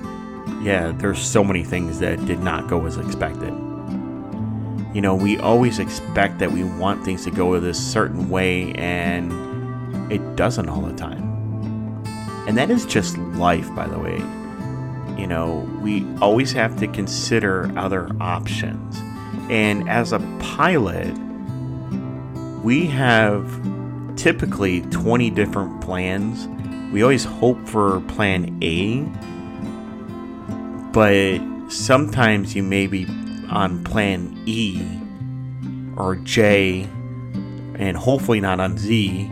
yeah, 0.62 0.92
there's 0.98 1.22
so 1.22 1.44
many 1.44 1.64
things 1.64 2.00
that 2.00 2.26
did 2.26 2.40
not 2.40 2.68
go 2.68 2.86
as 2.86 2.98
expected. 2.98 3.54
You 4.94 5.02
know, 5.02 5.16
we 5.16 5.38
always 5.38 5.80
expect 5.80 6.40
that 6.40 6.52
we 6.52 6.64
want 6.64 7.04
things 7.04 7.24
to 7.24 7.32
go 7.32 7.60
this 7.60 7.80
certain 7.84 8.30
way, 8.30 8.74
and 8.74 9.32
it 10.12 10.36
doesn't 10.36 10.70
all 10.70 10.82
the 10.82 10.94
time. 10.96 11.24
And 12.48 12.58
that 12.58 12.70
is 12.70 12.86
just 12.86 13.18
life, 13.18 13.74
by 13.76 13.88
the 13.88 13.98
way. 13.98 14.18
You 15.20 15.28
know, 15.28 15.68
we 15.82 16.06
always 16.22 16.52
have 16.52 16.78
to 16.80 16.88
consider 16.88 17.72
other 17.78 18.10
options. 18.20 18.98
And 19.50 19.90
as 19.90 20.12
a 20.12 20.20
pilot, 20.40 21.14
we 22.64 22.86
have 22.88 23.46
typically 24.16 24.82
20 24.82 25.30
different 25.32 25.82
plans. 25.82 26.48
We 26.92 27.02
always 27.02 27.24
hope 27.24 27.68
for 27.68 28.02
plan 28.02 28.58
A, 28.62 29.02
but 30.92 31.40
sometimes 31.72 32.56
you 32.56 32.64
may 32.64 32.88
be 32.88 33.06
on 33.50 33.84
plan 33.84 34.42
E 34.46 34.82
or 35.98 36.16
J 36.18 36.88
and 37.76 37.98
hopefully 37.98 38.40
not 38.40 38.60
on 38.60 38.78
Z 38.78 39.32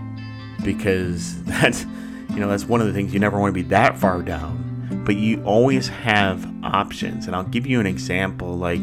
because 0.64 1.42
that's 1.44 1.86
you 2.34 2.40
know, 2.40 2.48
that's 2.48 2.66
one 2.66 2.80
of 2.80 2.88
the 2.88 2.94
things 2.94 3.14
you 3.14 3.20
never 3.20 3.38
want 3.38 3.54
to 3.54 3.54
be 3.54 3.68
that 3.70 3.98
far 3.98 4.22
down, 4.22 5.04
but 5.06 5.18
you 5.18 5.44
always 5.44 5.90
have 5.90 6.50
options. 6.64 7.28
And 7.28 7.36
I'll 7.36 7.44
give 7.44 7.68
you 7.68 7.80
an 7.82 7.86
example. 7.86 8.58
Like, 8.58 8.80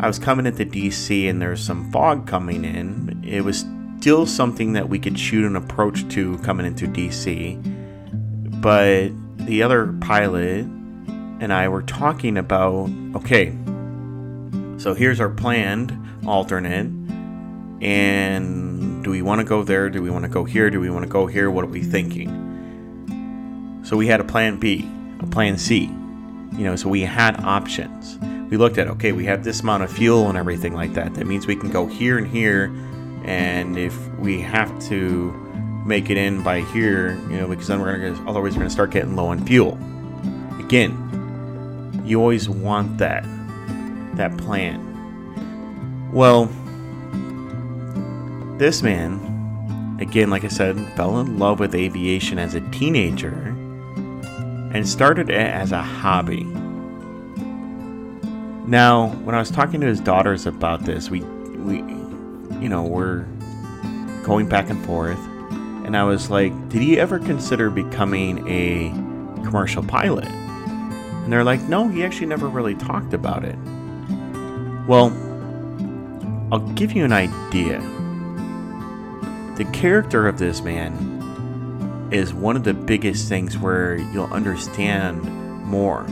I 0.00 0.08
was 0.08 0.18
coming 0.18 0.46
into 0.46 0.64
DC 0.64 1.30
and 1.30 1.40
there's 1.40 1.62
some 1.62 1.90
fog 1.92 2.26
coming 2.26 2.64
in. 2.64 3.22
It 3.24 3.42
was 3.42 3.64
still 4.06 4.24
something 4.24 4.74
that 4.74 4.88
we 4.88 5.00
could 5.00 5.18
shoot 5.18 5.44
an 5.44 5.56
approach 5.56 6.06
to 6.06 6.38
coming 6.38 6.64
into 6.64 6.86
DC. 6.86 7.60
But 8.60 9.08
the 9.44 9.64
other 9.64 9.92
pilot 9.94 10.64
and 11.40 11.52
I 11.52 11.66
were 11.66 11.82
talking 11.82 12.38
about 12.38 12.88
okay, 13.16 13.46
so 14.78 14.94
here's 14.94 15.18
our 15.18 15.28
planned 15.28 15.90
alternate. 16.24 16.86
And 17.82 19.02
do 19.02 19.10
we 19.10 19.22
want 19.22 19.40
to 19.40 19.44
go 19.44 19.64
there? 19.64 19.90
Do 19.90 20.00
we 20.00 20.10
want 20.10 20.22
to 20.22 20.28
go 20.28 20.44
here? 20.44 20.70
Do 20.70 20.78
we 20.78 20.88
want 20.88 21.02
to 21.02 21.10
go 21.10 21.26
here? 21.26 21.50
What 21.50 21.64
are 21.64 21.66
we 21.66 21.82
thinking? 21.82 22.30
So 23.84 23.96
we 23.96 24.06
had 24.06 24.20
a 24.20 24.24
plan 24.24 24.60
B, 24.60 24.88
a 25.18 25.26
plan 25.26 25.58
C. 25.58 25.86
You 26.52 26.62
know, 26.62 26.76
so 26.76 26.88
we 26.88 27.00
had 27.00 27.40
options. 27.40 28.18
We 28.52 28.56
looked 28.56 28.78
at 28.78 28.86
okay, 28.86 29.10
we 29.10 29.24
have 29.24 29.42
this 29.42 29.62
amount 29.62 29.82
of 29.82 29.90
fuel 29.90 30.28
and 30.28 30.38
everything 30.38 30.74
like 30.74 30.94
that. 30.94 31.14
That 31.14 31.26
means 31.26 31.48
we 31.48 31.56
can 31.56 31.72
go 31.72 31.88
here 31.88 32.18
and 32.18 32.28
here, 32.28 32.72
and 33.26 33.76
if 33.76 33.94
we 34.14 34.40
have 34.40 34.80
to 34.88 35.32
make 35.84 36.10
it 36.10 36.16
in 36.16 36.42
by 36.42 36.60
here, 36.60 37.16
you 37.28 37.36
know, 37.36 37.48
because 37.48 37.66
then 37.66 37.80
we're 37.80 37.98
gonna 37.98 38.30
otherwise 38.30 38.54
we're 38.54 38.60
gonna 38.60 38.70
start 38.70 38.92
getting 38.92 39.16
low 39.16 39.26
on 39.26 39.44
fuel. 39.44 39.78
Again, 40.58 42.02
you 42.04 42.20
always 42.20 42.48
want 42.48 42.98
that 42.98 43.24
that 44.14 44.36
plan. 44.38 44.82
Well, 46.12 46.46
this 48.58 48.82
man, 48.82 49.98
again, 50.00 50.30
like 50.30 50.44
I 50.44 50.48
said, 50.48 50.78
fell 50.94 51.18
in 51.20 51.38
love 51.38 51.60
with 51.60 51.74
aviation 51.74 52.38
as 52.38 52.54
a 52.54 52.60
teenager 52.70 53.54
and 54.72 54.88
started 54.88 55.30
it 55.30 55.34
as 55.34 55.72
a 55.72 55.82
hobby. 55.82 56.44
Now, 58.66 59.08
when 59.24 59.34
I 59.34 59.38
was 59.38 59.50
talking 59.50 59.80
to 59.80 59.86
his 59.86 60.00
daughters 60.00 60.46
about 60.46 60.84
this, 60.84 61.10
we, 61.10 61.20
we, 61.20 61.82
you 62.60 62.68
know, 62.68 62.82
we're 62.82 63.24
going 64.24 64.48
back 64.48 64.70
and 64.70 64.84
forth, 64.84 65.18
and 65.84 65.96
I 65.96 66.04
was 66.04 66.30
like, 66.30 66.52
"Did 66.68 66.82
he 66.82 66.98
ever 66.98 67.18
consider 67.18 67.70
becoming 67.70 68.46
a 68.48 68.90
commercial 69.44 69.82
pilot?" 69.82 70.28
And 70.28 71.32
they're 71.32 71.44
like, 71.44 71.62
"No, 71.62 71.88
he 71.88 72.04
actually 72.04 72.26
never 72.26 72.48
really 72.48 72.74
talked 72.74 73.14
about 73.14 73.44
it." 73.44 73.56
Well, 74.86 75.12
I'll 76.52 76.66
give 76.74 76.92
you 76.92 77.04
an 77.04 77.12
idea. 77.12 77.80
The 79.56 79.64
character 79.72 80.28
of 80.28 80.38
this 80.38 80.62
man 80.62 82.08
is 82.12 82.32
one 82.32 82.56
of 82.56 82.62
the 82.62 82.74
biggest 82.74 83.28
things 83.28 83.58
where 83.58 83.96
you'll 83.96 84.32
understand 84.32 85.24
more. 85.64 86.04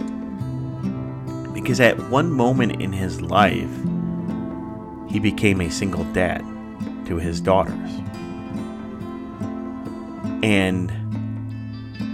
Because 1.53 1.79
at 1.79 2.11
one 2.11 2.33
moment 2.33 2.83
in 2.83 2.93
his 2.93 3.21
life, 3.21 3.71
he 5.15 5.21
became 5.21 5.61
a 5.61 5.71
single 5.71 6.03
dad 6.13 6.45
to 7.07 7.19
his 7.19 7.41
daughters. 7.41 7.89
And 10.43 10.91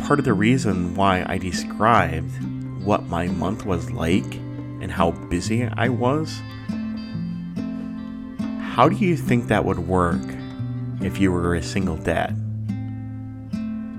part 0.02 0.18
of 0.18 0.26
the 0.26 0.34
reason 0.34 0.94
why 0.94 1.24
I 1.26 1.38
described 1.38 2.30
what 2.84 3.04
my 3.04 3.26
month 3.28 3.64
was 3.64 3.90
like 3.90 4.34
and 4.82 4.92
how 4.92 5.12
busy 5.12 5.64
I 5.64 5.88
was, 5.88 6.42
how 8.60 8.90
do 8.90 8.96
you 8.96 9.16
think 9.16 9.48
that 9.48 9.64
would 9.64 9.78
work 9.78 10.20
if 11.00 11.18
you 11.18 11.32
were 11.32 11.54
a 11.54 11.62
single 11.62 11.96
dad? 11.96 12.36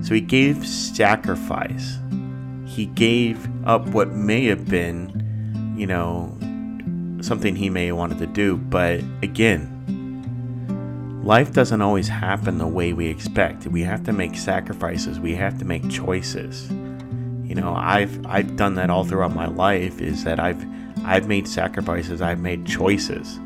So 0.03 0.13
he 0.13 0.21
gave 0.21 0.63
sacrifice. 0.67 1.97
He 2.67 2.85
gave 2.85 3.49
up 3.65 3.87
what 3.87 4.09
may 4.09 4.45
have 4.45 4.67
been, 4.69 5.73
you 5.75 5.87
know, 5.87 6.37
something 7.23 7.55
he 7.55 7.69
may 7.69 7.88
have 7.88 7.97
wanted 7.97 8.19
to 8.19 8.27
do. 8.27 8.57
But 8.57 9.01
again, 9.21 11.21
life 11.23 11.53
doesn't 11.53 11.81
always 11.81 12.07
happen 12.07 12.57
the 12.57 12.67
way 12.67 12.93
we 12.93 13.07
expect. 13.07 13.67
We 13.67 13.84
have 13.84 14.03
to 14.05 14.13
make 14.13 14.36
sacrifices. 14.36 15.19
We 15.19 15.36
have 15.36 15.57
to 15.60 15.65
make 15.65 15.88
choices. 15.89 16.69
You 16.71 17.55
know, 17.55 17.73
I've 17.75 18.25
I've 18.25 18.55
done 18.55 18.75
that 18.75 18.89
all 18.89 19.03
throughout 19.03 19.36
my 19.36 19.47
life. 19.47 20.01
Is 20.01 20.23
that 20.23 20.39
I've 20.39 20.65
I've 21.05 21.27
made 21.27 21.47
sacrifices. 21.47 22.21
I've 22.21 22.39
made 22.39 22.65
choices. 22.65 23.39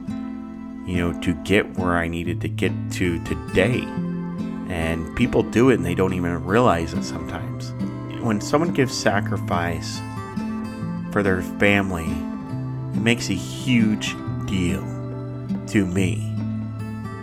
You 0.85 0.97
know, 0.97 1.21
to 1.21 1.33
get 1.43 1.77
where 1.77 1.97
I 1.97 2.07
needed 2.07 2.41
to 2.41 2.47
get 2.47 2.71
to 2.93 3.23
today. 3.23 3.81
And 4.67 5.15
people 5.15 5.43
do 5.43 5.69
it 5.69 5.75
and 5.75 5.85
they 5.85 5.95
don't 5.95 6.13
even 6.13 6.43
realize 6.43 6.93
it 6.93 7.03
sometimes. 7.03 7.71
When 8.23 8.41
someone 8.41 8.73
gives 8.73 8.95
sacrifice 8.95 9.99
for 11.11 11.23
their 11.23 11.41
family, 11.41 12.07
it 12.95 13.01
makes 13.01 13.29
a 13.29 13.33
huge 13.33 14.15
deal 14.45 14.81
to 15.67 15.85
me. 15.85 16.31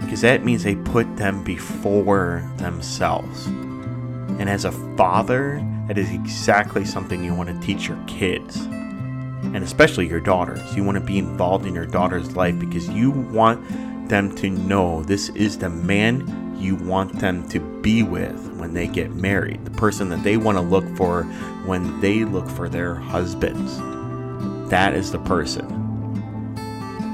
Because 0.00 0.20
that 0.20 0.44
means 0.44 0.62
they 0.62 0.74
put 0.74 1.16
them 1.16 1.42
before 1.42 2.48
themselves. 2.58 3.46
And 3.46 4.50
as 4.50 4.66
a 4.66 4.72
father, 4.96 5.64
that 5.88 5.96
is 5.96 6.10
exactly 6.10 6.84
something 6.84 7.24
you 7.24 7.34
want 7.34 7.48
to 7.48 7.66
teach 7.66 7.88
your 7.88 7.98
kids. 8.06 8.56
And 8.56 9.56
especially 9.56 10.08
your 10.08 10.20
daughters. 10.20 10.76
You 10.76 10.84
want 10.84 10.96
to 10.96 11.04
be 11.04 11.18
involved 11.18 11.64
in 11.64 11.74
your 11.74 11.86
daughter's 11.86 12.36
life 12.36 12.58
because 12.58 12.88
you 12.88 13.10
want 13.10 13.66
them 14.08 14.34
to 14.36 14.50
know 14.50 15.02
this 15.04 15.30
is 15.30 15.56
the 15.56 15.70
man 15.70 16.58
you 16.58 16.76
want 16.76 17.18
them 17.18 17.48
to 17.48 17.60
be 17.80 18.02
with 18.02 18.38
when 18.56 18.74
they 18.74 18.86
get 18.86 19.12
married, 19.12 19.64
the 19.64 19.70
person 19.70 20.10
that 20.10 20.22
they 20.22 20.36
want 20.36 20.58
to 20.58 20.62
look 20.62 20.84
for 20.96 21.22
when 21.64 22.00
they 22.00 22.24
look 22.24 22.48
for 22.48 22.68
their 22.68 22.94
husbands. 22.94 23.80
That 24.72 24.94
is 24.94 25.12
the 25.12 25.18
person. 25.18 25.68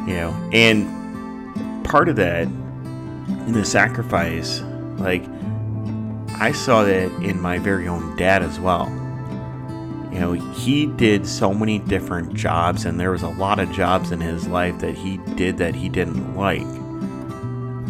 You 0.07 0.15
know, 0.15 0.51
and 0.53 1.85
part 1.85 2.09
of 2.09 2.15
that 2.15 2.45
in 2.45 3.53
the 3.53 3.65
sacrifice, 3.65 4.61
like 4.99 5.25
I 6.41 6.53
saw 6.53 6.85
that 6.85 7.11
in 7.21 7.41
my 7.41 7.59
very 7.59 7.89
own 7.89 8.15
dad 8.17 8.45
as 8.45 8.61
well. 8.61 8.87
You 10.13 10.21
know, 10.21 10.33
he 10.33 10.87
did 10.87 11.27
so 11.27 11.53
many 11.53 11.81
different 11.81 12.33
jobs, 12.35 12.85
and 12.85 13.01
there 13.01 13.11
was 13.11 13.23
a 13.23 13.29
lot 13.29 13.59
of 13.59 13.73
jobs 13.73 14.13
in 14.13 14.21
his 14.21 14.47
life 14.47 14.79
that 14.79 14.95
he 14.95 15.17
did 15.35 15.59
that 15.59 15.75
he 15.75 15.89
didn't 15.89 16.37
like 16.37 16.65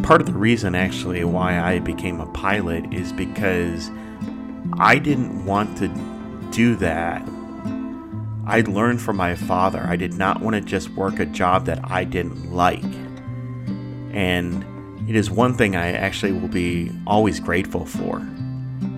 part 0.02 0.22
of 0.22 0.26
the 0.26 0.32
reason 0.32 0.74
actually 0.74 1.22
why 1.24 1.60
I 1.60 1.80
became 1.80 2.20
a 2.20 2.26
pilot 2.32 2.90
is 2.94 3.12
because 3.12 3.90
I 4.78 4.98
didn't 4.98 5.44
want 5.44 5.76
to 5.78 5.88
do 6.50 6.74
that. 6.76 7.28
I 8.48 8.62
learned 8.62 9.02
from 9.02 9.18
my 9.18 9.34
father. 9.34 9.84
I 9.86 9.96
did 9.96 10.14
not 10.14 10.40
want 10.40 10.54
to 10.54 10.62
just 10.62 10.88
work 10.90 11.20
a 11.20 11.26
job 11.26 11.66
that 11.66 11.80
I 11.84 12.04
didn't 12.04 12.50
like. 12.50 12.82
And 14.10 14.64
it 15.06 15.14
is 15.14 15.30
one 15.30 15.52
thing 15.52 15.76
I 15.76 15.92
actually 15.92 16.32
will 16.32 16.48
be 16.48 16.90
always 17.06 17.40
grateful 17.40 17.84
for 17.84 18.26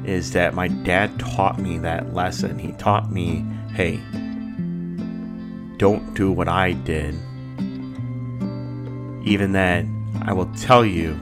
is 0.04 0.30
that 0.32 0.54
my 0.54 0.68
dad 0.68 1.18
taught 1.18 1.58
me 1.58 1.78
that 1.78 2.14
lesson. 2.14 2.60
He 2.60 2.70
taught 2.72 3.10
me, 3.10 3.44
hey, 3.74 3.96
don't 5.78 6.14
do 6.14 6.30
what 6.30 6.46
I 6.46 6.72
did. 6.72 7.16
Even 9.26 9.50
that 9.52 9.84
I 10.22 10.32
will 10.32 10.50
tell 10.58 10.84
you, 10.84 11.18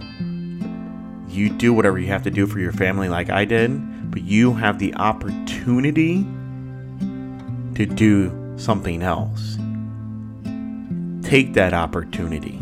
you 1.28 1.48
do 1.48 1.72
whatever 1.72 1.98
you 1.98 2.08
have 2.08 2.24
to 2.24 2.30
do 2.30 2.46
for 2.46 2.58
your 2.58 2.72
family, 2.72 3.08
like 3.08 3.30
I 3.30 3.46
did, 3.46 4.10
but 4.10 4.20
you 4.20 4.52
have 4.52 4.78
the 4.78 4.94
opportunity 4.96 6.26
to 7.78 7.86
do 7.86 8.32
something 8.56 9.04
else. 9.04 9.56
Take 11.22 11.54
that 11.54 11.72
opportunity. 11.72 12.60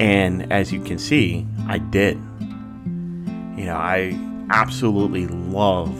And 0.00 0.52
as 0.52 0.72
you 0.72 0.82
can 0.82 0.98
see, 0.98 1.46
I 1.68 1.78
did. 1.78 2.16
You 3.56 3.66
know, 3.66 3.76
I 3.76 4.18
absolutely 4.50 5.28
love 5.28 5.94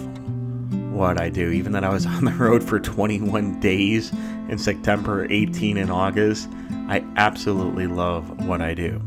what 0.92 1.20
I 1.20 1.28
do. 1.28 1.52
Even 1.52 1.70
that 1.72 1.84
I 1.84 1.90
was 1.90 2.06
on 2.06 2.24
the 2.24 2.32
road 2.32 2.64
for 2.64 2.80
21 2.80 3.60
days 3.60 4.10
in 4.48 4.58
September, 4.58 5.28
18 5.30 5.76
in 5.76 5.90
August, 5.90 6.48
I 6.88 7.04
absolutely 7.14 7.86
love 7.86 8.48
what 8.48 8.60
I 8.60 8.74
do. 8.74 9.00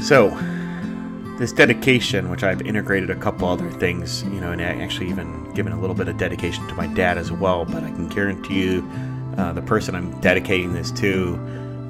So, 0.00 0.30
this 1.42 1.50
dedication, 1.50 2.30
which 2.30 2.44
I've 2.44 2.62
integrated 2.62 3.10
a 3.10 3.16
couple 3.16 3.48
other 3.48 3.68
things, 3.68 4.22
you 4.22 4.40
know, 4.40 4.52
and 4.52 4.62
actually 4.62 5.08
even 5.08 5.52
given 5.54 5.72
a 5.72 5.80
little 5.80 5.96
bit 5.96 6.06
of 6.06 6.16
dedication 6.16 6.64
to 6.68 6.74
my 6.76 6.86
dad 6.86 7.18
as 7.18 7.32
well, 7.32 7.64
but 7.64 7.82
I 7.82 7.90
can 7.90 8.08
guarantee 8.08 8.62
you 8.62 8.88
uh, 9.36 9.52
the 9.52 9.60
person 9.60 9.96
I'm 9.96 10.20
dedicating 10.20 10.72
this 10.72 10.92
to 10.92 11.34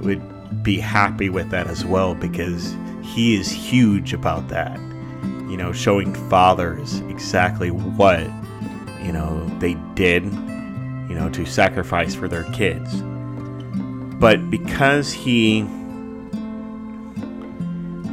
would 0.02 0.62
be 0.62 0.78
happy 0.78 1.28
with 1.28 1.50
that 1.50 1.66
as 1.66 1.84
well 1.84 2.14
because 2.14 2.74
he 3.02 3.34
is 3.38 3.52
huge 3.52 4.14
about 4.14 4.48
that. 4.48 4.80
You 5.20 5.58
know, 5.58 5.70
showing 5.70 6.14
fathers 6.30 7.00
exactly 7.10 7.70
what, 7.70 8.20
you 9.02 9.12
know, 9.12 9.46
they 9.58 9.74
did, 9.92 10.24
you 10.24 11.14
know, 11.14 11.28
to 11.30 11.44
sacrifice 11.44 12.14
for 12.14 12.26
their 12.26 12.44
kids. 12.52 13.02
But 14.18 14.50
because 14.50 15.12
he, 15.12 15.58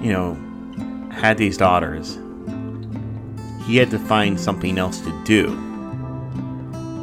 you 0.02 0.12
know, 0.12 0.38
had 1.20 1.38
these 1.38 1.58
daughters, 1.58 2.18
he 3.66 3.78
had 3.78 3.92
to 3.92 4.00
find 4.00 4.40
something 4.40 4.78
else 4.78 5.00
to 5.02 5.24
do. 5.26 5.48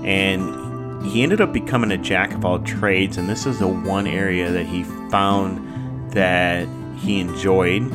And 0.04 1.04
he 1.06 1.22
ended 1.22 1.40
up 1.40 1.52
becoming 1.52 1.92
a 1.92 1.98
jack 1.98 2.32
of 2.32 2.44
all 2.44 2.58
trades, 2.60 3.16
and 3.18 3.28
this 3.28 3.46
is 3.46 3.58
the 3.58 3.68
one 3.68 4.06
area 4.06 4.50
that 4.50 4.66
he 4.66 4.82
found 5.10 6.12
that 6.12 6.66
he 6.96 7.20
enjoyed. 7.20 7.92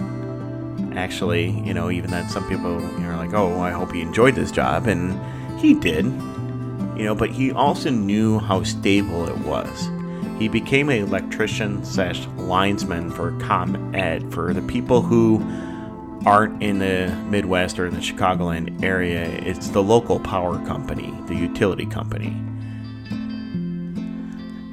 Actually, 0.96 1.50
you 1.62 1.74
know, 1.74 1.90
even 1.90 2.12
that 2.12 2.30
some 2.30 2.48
people 2.48 2.82
you 2.82 3.00
know, 3.00 3.10
are 3.10 3.18
like, 3.18 3.34
oh, 3.34 3.60
I 3.60 3.72
hope 3.72 3.92
he 3.92 4.02
enjoyed 4.02 4.36
this 4.36 4.52
job, 4.52 4.88
and 4.88 5.20
he 5.60 5.74
did. 5.74 6.06
You 6.06 7.06
know, 7.08 7.16
but 7.16 7.32
he 7.32 7.52
also 7.52 7.90
knew 7.90 8.40
how 8.40 8.64
stable 8.64 9.28
it 9.28 9.38
was. 9.40 9.90
He 10.38 10.48
became 10.48 10.90
an 10.90 11.04
electrician 11.04 11.84
slash 11.84 12.26
linesman 12.38 13.12
for 13.12 13.32
ComEd 13.40 14.32
for 14.32 14.54
the 14.54 14.62
people 14.64 15.02
who 15.02 15.40
aren't 16.26 16.62
in 16.62 16.80
the 16.80 17.16
Midwest 17.30 17.80
or 17.80 17.88
in 17.88 17.94
the 17.94 18.00
Chicagoland 18.00 18.84
area, 18.84 19.24
it's 19.24 19.70
the 19.70 19.82
local 19.82 20.20
power 20.20 20.64
company, 20.66 21.14
the 21.28 21.36
utility 21.36 21.86
company. 21.86 22.36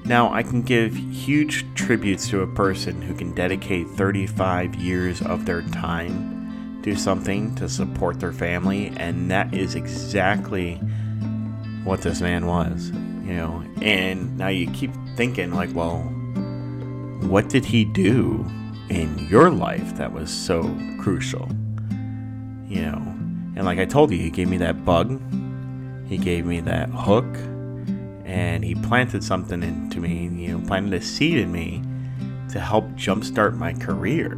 Now, 0.05 0.33
I 0.33 0.43
can 0.43 0.63
give 0.63 0.97
huge 0.97 1.67
tributes 1.75 2.29
to 2.29 2.41
a 2.41 2.47
person 2.47 3.03
who 3.03 3.15
can 3.15 3.35
dedicate 3.35 3.89
35 3.89 4.75
years 4.75 5.21
of 5.21 5.45
their 5.45 5.63
time 5.63 6.81
to 6.83 6.97
something 6.97 7.55
to 7.57 7.69
support 7.69 8.19
their 8.19 8.33
family, 8.33 8.93
and 8.97 9.31
that 9.31 9.53
is 9.53 9.75
exactly 9.75 10.77
what 11.85 12.01
this 12.03 12.23
man 12.23 12.47
was, 12.47 12.91
you 13.23 13.35
know. 13.35 13.63
And 13.83 14.39
now 14.39 14.49
you 14.49 14.71
keep 14.71 14.93
thinking, 15.17 15.53
like, 15.53 15.75
well, 15.75 15.99
what 17.29 17.51
did 17.51 17.67
he 17.67 17.85
do 17.85 18.47
in 18.91 19.19
your 19.29 19.51
life 19.51 19.97
that 19.97 20.13
was 20.13 20.31
so 20.31 20.63
crucial. 20.99 21.49
You 22.67 22.83
know, 22.83 23.03
and 23.57 23.65
like 23.65 23.79
I 23.79 23.85
told 23.85 24.11
you, 24.11 24.19
he 24.19 24.31
gave 24.31 24.49
me 24.49 24.59
that 24.59 24.85
bug, 24.85 25.21
he 26.07 26.19
gave 26.19 26.47
me 26.47 26.61
that 26.61 26.91
hook, 26.91 27.27
and 28.25 28.65
he 28.65 28.75
planted 28.75 29.25
something 29.25 29.63
into 29.63 30.01
me, 30.01 30.29
you 30.29 30.59
know, 30.59 30.67
planted 30.67 30.93
a 30.95 31.01
seed 31.01 31.39
in 31.39 31.51
me 31.51 31.83
to 32.51 32.61
help 32.61 32.85
jumpstart 32.91 33.57
my 33.57 33.73
career. 33.73 34.33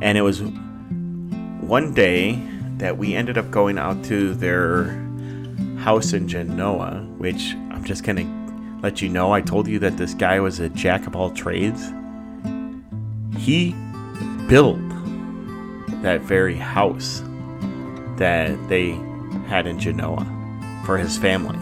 And 0.00 0.16
it 0.16 0.22
was 0.22 0.42
one 0.42 1.92
day 1.94 2.40
that 2.76 2.96
we 2.96 3.14
ended 3.14 3.38
up 3.38 3.50
going 3.50 3.78
out 3.78 4.04
to 4.04 4.34
their 4.34 4.84
house 5.78 6.12
in 6.12 6.28
Genoa, 6.28 7.00
which 7.18 7.54
I'm 7.70 7.82
just 7.84 8.04
gonna 8.04 8.78
let 8.82 9.02
you 9.02 9.08
know. 9.08 9.32
I 9.32 9.40
told 9.40 9.66
you 9.66 9.78
that 9.80 9.96
this 9.96 10.14
guy 10.14 10.38
was 10.38 10.60
a 10.60 10.68
jack 10.68 11.06
of 11.06 11.16
all 11.16 11.30
trades 11.30 11.92
he 13.38 13.74
built 14.48 14.78
that 16.02 16.20
very 16.20 16.56
house 16.56 17.22
that 18.16 18.56
they 18.68 18.92
had 19.46 19.66
in 19.66 19.78
Genoa 19.78 20.26
for 20.84 20.98
his 20.98 21.16
family. 21.16 21.58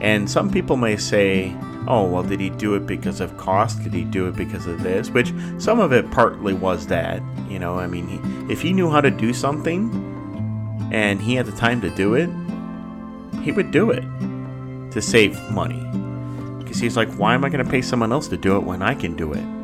And 0.00 0.30
some 0.30 0.50
people 0.50 0.76
may 0.76 0.96
say, 0.96 1.56
oh, 1.88 2.08
well, 2.08 2.22
did 2.22 2.40
he 2.40 2.50
do 2.50 2.74
it 2.74 2.86
because 2.86 3.20
of 3.20 3.36
cost? 3.36 3.82
Did 3.82 3.94
he 3.94 4.04
do 4.04 4.26
it 4.28 4.36
because 4.36 4.66
of 4.66 4.82
this? 4.82 5.10
Which 5.10 5.32
some 5.58 5.80
of 5.80 5.92
it 5.92 6.10
partly 6.10 6.52
was 6.54 6.86
that. 6.88 7.22
You 7.48 7.58
know, 7.58 7.78
I 7.78 7.86
mean, 7.86 8.08
he, 8.08 8.52
if 8.52 8.60
he 8.60 8.72
knew 8.72 8.90
how 8.90 9.00
to 9.00 9.10
do 9.10 9.32
something 9.32 9.90
and 10.92 11.20
he 11.20 11.34
had 11.34 11.46
the 11.46 11.52
time 11.52 11.80
to 11.80 11.90
do 11.90 12.14
it, 12.14 12.28
he 13.42 13.52
would 13.52 13.70
do 13.70 13.90
it 13.90 14.04
to 14.92 15.00
save 15.00 15.40
money. 15.50 15.82
Because 16.58 16.78
he's 16.78 16.96
like, 16.96 17.10
why 17.14 17.34
am 17.34 17.44
I 17.44 17.48
going 17.48 17.64
to 17.64 17.70
pay 17.70 17.82
someone 17.82 18.12
else 18.12 18.28
to 18.28 18.36
do 18.36 18.56
it 18.56 18.64
when 18.64 18.82
I 18.82 18.94
can 18.94 19.16
do 19.16 19.32
it? 19.32 19.55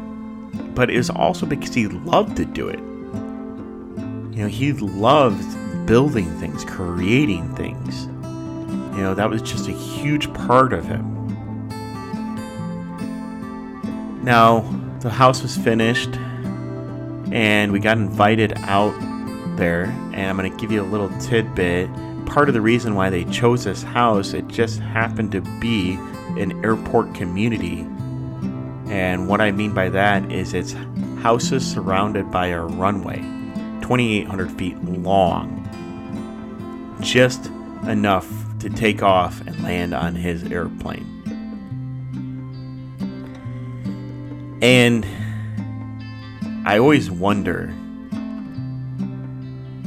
But 0.74 0.90
it 0.90 0.96
was 0.96 1.10
also 1.10 1.46
because 1.46 1.74
he 1.74 1.88
loved 1.88 2.36
to 2.36 2.44
do 2.44 2.68
it. 2.68 2.78
You 4.34 4.44
know, 4.44 4.48
he 4.48 4.72
loved 4.72 5.86
building 5.86 6.30
things, 6.38 6.64
creating 6.64 7.54
things. 7.54 8.06
You 8.96 9.02
know, 9.02 9.14
that 9.14 9.28
was 9.28 9.42
just 9.42 9.68
a 9.68 9.72
huge 9.72 10.32
part 10.32 10.72
of 10.72 10.86
him. 10.86 11.08
Now, 14.22 14.60
the 15.00 15.10
house 15.10 15.42
was 15.42 15.56
finished, 15.56 16.10
and 17.32 17.72
we 17.72 17.80
got 17.80 17.98
invited 17.98 18.52
out 18.58 18.94
there. 19.56 19.84
And 20.12 20.30
I'm 20.30 20.36
going 20.36 20.50
to 20.50 20.56
give 20.56 20.70
you 20.70 20.82
a 20.82 20.84
little 20.84 21.08
tidbit. 21.18 21.90
Part 22.26 22.48
of 22.48 22.54
the 22.54 22.60
reason 22.60 22.94
why 22.94 23.10
they 23.10 23.24
chose 23.24 23.64
this 23.64 23.82
house, 23.82 24.32
it 24.32 24.46
just 24.48 24.80
happened 24.80 25.32
to 25.32 25.40
be 25.60 25.94
an 26.38 26.64
airport 26.64 27.14
community 27.14 27.86
and 28.92 29.26
what 29.26 29.40
I 29.40 29.52
mean 29.52 29.72
by 29.72 29.88
that 29.88 30.30
is 30.30 30.52
it's 30.52 30.74
houses 31.22 31.66
surrounded 31.66 32.30
by 32.30 32.48
a 32.48 32.60
runway, 32.60 33.20
2,800 33.80 34.52
feet 34.52 34.76
long, 34.84 35.66
just 37.00 37.46
enough 37.88 38.28
to 38.58 38.68
take 38.68 39.02
off 39.02 39.40
and 39.46 39.62
land 39.62 39.94
on 39.94 40.14
his 40.14 40.44
airplane. 40.44 41.08
And 44.60 45.06
I 46.66 46.76
always 46.76 47.10
wonder 47.10 47.74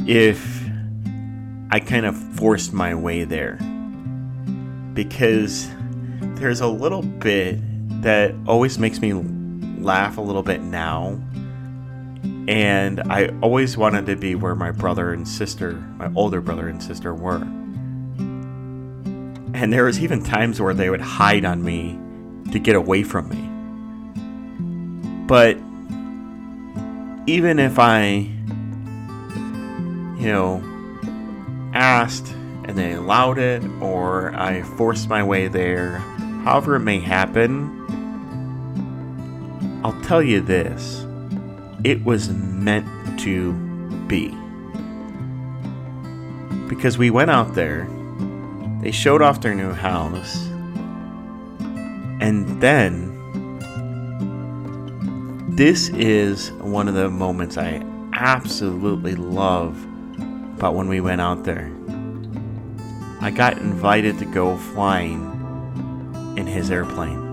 if 0.08 0.64
I 1.70 1.80
kind 1.80 2.08
of 2.08 2.18
forced 2.38 2.74
my 2.74 2.96
way 2.96 3.24
there. 3.24 3.60
Because 4.96 5.70
there's 6.40 6.62
a 6.62 6.68
little 6.68 7.04
bit 7.04 7.60
that 8.06 8.36
always 8.46 8.78
makes 8.78 9.00
me 9.02 9.14
laugh 9.82 10.20
a 10.20 10.22
little 10.22 10.44
bit 10.44 10.62
now. 10.62 11.20
And 12.48 13.02
I 13.12 13.30
always 13.42 13.76
wanted 13.78 14.06
to 14.06 14.16
be 14.16 14.36
where 14.36 14.54
my 14.54 14.70
brother 14.70 15.12
and 15.12 15.28
sister, 15.28 15.74
my 15.98 16.12
older 16.16 16.40
brother 16.40 16.68
and 16.68 16.84
sister, 16.84 17.16
were. 17.16 17.42
And 19.56 19.74
there 19.74 19.86
was 19.86 20.00
even 20.00 20.22
times 20.24 20.62
where 20.62 20.76
they 20.76 20.92
would 20.92 21.02
hide 21.02 21.46
on 21.46 21.64
me 21.64 21.98
to 22.52 22.60
get 22.60 22.76
away 22.76 23.02
from 23.02 23.28
me. 23.28 23.42
But 25.26 25.58
even 27.26 27.58
if 27.58 27.80
I, 27.80 28.30
you 30.22 30.28
know, 30.28 30.62
asked 31.74 32.28
and 32.66 32.78
they 32.78 32.92
allowed 32.92 33.40
it, 33.40 33.64
or 33.82 34.32
I 34.36 34.62
forced 34.62 35.10
my 35.10 35.24
way 35.24 35.48
there, 35.48 35.98
however 36.44 36.76
it 36.76 36.82
may 36.82 37.00
happen, 37.00 37.82
I'll 39.86 40.02
tell 40.02 40.24
you 40.24 40.42
this 40.42 41.06
it 41.84 42.04
was 42.04 42.30
meant 42.30 42.88
to 43.20 43.54
be. 44.08 44.30
Because 46.68 46.98
we 46.98 47.12
went 47.12 47.30
out 47.30 47.54
there, 47.54 47.88
they 48.82 48.90
showed 48.90 49.22
off 49.22 49.42
their 49.42 49.54
new 49.54 49.74
house, 49.74 50.48
and 52.20 52.60
then 52.60 53.12
this 55.56 55.90
is 55.90 56.52
one 56.54 56.88
of 56.88 56.96
the 56.96 57.12
moments 57.12 57.56
I 57.56 57.86
absolutely 58.14 59.14
love 59.14 59.78
about 60.58 60.74
when 60.74 60.88
we 60.88 61.00
went 61.00 61.22
out 61.22 61.44
there. 61.44 61.72
I 63.22 63.30
got 63.30 63.60
invited 63.60 64.18
to 64.18 64.26
go 64.26 64.58
flying 64.58 65.22
in 66.38 66.48
his 66.48 66.72
airplane. 66.72 67.25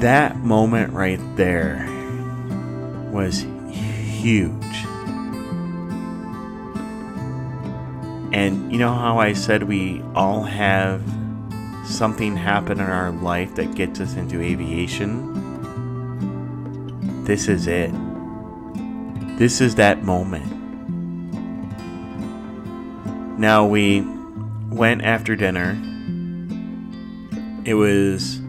That 0.00 0.36
moment 0.38 0.92
right 0.92 1.20
there 1.36 1.86
was 3.12 3.46
huge. 3.70 4.54
And 8.32 8.72
you 8.72 8.78
know 8.78 8.94
how 8.94 9.18
I 9.18 9.34
said 9.34 9.64
we 9.64 10.02
all 10.14 10.42
have 10.42 11.02
something 11.84 12.36
happen 12.36 12.80
in 12.80 12.86
our 12.86 13.10
life 13.10 13.54
that 13.56 13.74
gets 13.74 14.00
us 14.00 14.14
into 14.14 14.40
aviation? 14.40 15.28
This 17.24 17.48
is 17.48 17.66
it. 17.66 17.90
This 19.38 19.60
is 19.60 19.74
that 19.74 20.02
moment. 20.02 20.50
Now 23.38 23.66
we 23.66 24.00
went 24.70 25.02
after 25.02 25.36
dinner. 25.36 25.72
It 27.64 27.74
was 27.74 28.40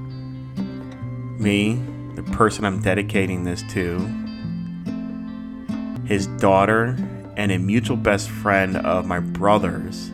me, 1.41 1.81
the 2.15 2.23
person 2.23 2.65
I'm 2.65 2.81
dedicating 2.81 3.43
this 3.43 3.63
to, 3.71 3.99
his 6.05 6.27
daughter, 6.27 6.95
and 7.35 7.51
a 7.51 7.57
mutual 7.57 7.97
best 7.97 8.29
friend 8.29 8.77
of 8.77 9.05
my 9.05 9.19
brother's. 9.19 10.11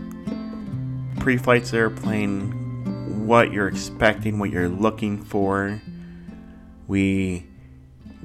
Pre 1.19 1.37
flight's 1.37 1.73
airplane, 1.73 3.25
what 3.27 3.51
you're 3.51 3.67
expecting, 3.67 4.39
what 4.39 4.49
you're 4.49 4.69
looking 4.69 5.23
for. 5.23 5.81
We 6.87 7.45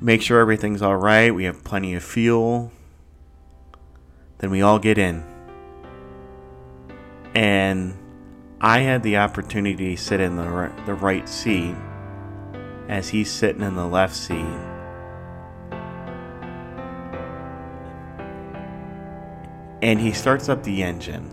make 0.01 0.23
sure 0.23 0.41
everything's 0.41 0.83
all 0.83 0.97
right. 0.97 1.35
We 1.35 1.45
have 1.45 1.65
plenty 1.65 1.95
of 1.95 2.05
fuel. 2.05 2.71
Then 4.39 4.51
we 4.51 4.63
all 4.63 4.79
get 4.79 4.99
in. 4.99 5.25
And 7.35 7.97
I 8.61 8.81
had 8.81 9.03
the 9.03 9.17
opportunity 9.17 9.97
to 9.97 10.03
sit 10.03 10.21
in 10.21 10.37
the 10.37 10.71
the 10.87 10.95
right 10.95 11.29
seat 11.29 11.75
as 12.93 13.09
he's 13.09 13.31
sitting 13.31 13.63
in 13.63 13.75
the 13.75 13.87
left 13.87 14.15
seat. 14.15 14.45
And 19.81 19.99
he 19.99 20.13
starts 20.13 20.51
up 20.51 20.63
the 20.63 20.83
engine. 20.83 21.33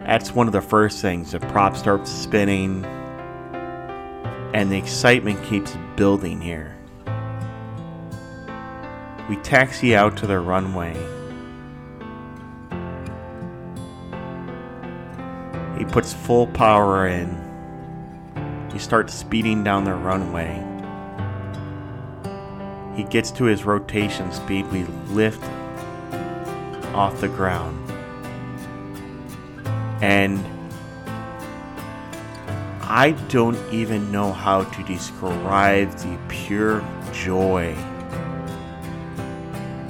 That's 0.00 0.32
one 0.32 0.48
of 0.48 0.52
the 0.52 0.60
first 0.60 1.00
things. 1.00 1.30
The 1.30 1.38
prop 1.38 1.76
starts 1.76 2.10
spinning, 2.10 2.84
and 4.54 4.72
the 4.72 4.76
excitement 4.76 5.40
keeps 5.44 5.78
building 5.94 6.40
here. 6.40 6.76
We 9.28 9.36
taxi 9.36 9.94
out 9.94 10.16
to 10.16 10.26
the 10.26 10.40
runway. 10.40 10.94
He 15.78 15.84
puts 15.84 16.12
full 16.12 16.48
power 16.48 17.06
in. 17.06 17.43
He 18.74 18.80
starts 18.80 19.14
speeding 19.14 19.62
down 19.62 19.84
the 19.84 19.94
runway. 19.94 20.60
He 22.96 23.04
gets 23.04 23.30
to 23.30 23.44
his 23.44 23.62
rotation 23.62 24.32
speed. 24.32 24.66
We 24.72 24.82
lift 25.14 25.40
off 26.92 27.20
the 27.20 27.28
ground. 27.28 27.80
And 30.02 30.44
I 32.82 33.12
don't 33.28 33.56
even 33.72 34.10
know 34.10 34.32
how 34.32 34.64
to 34.64 34.82
describe 34.82 35.92
the 35.98 36.18
pure 36.28 36.84
joy 37.12 37.76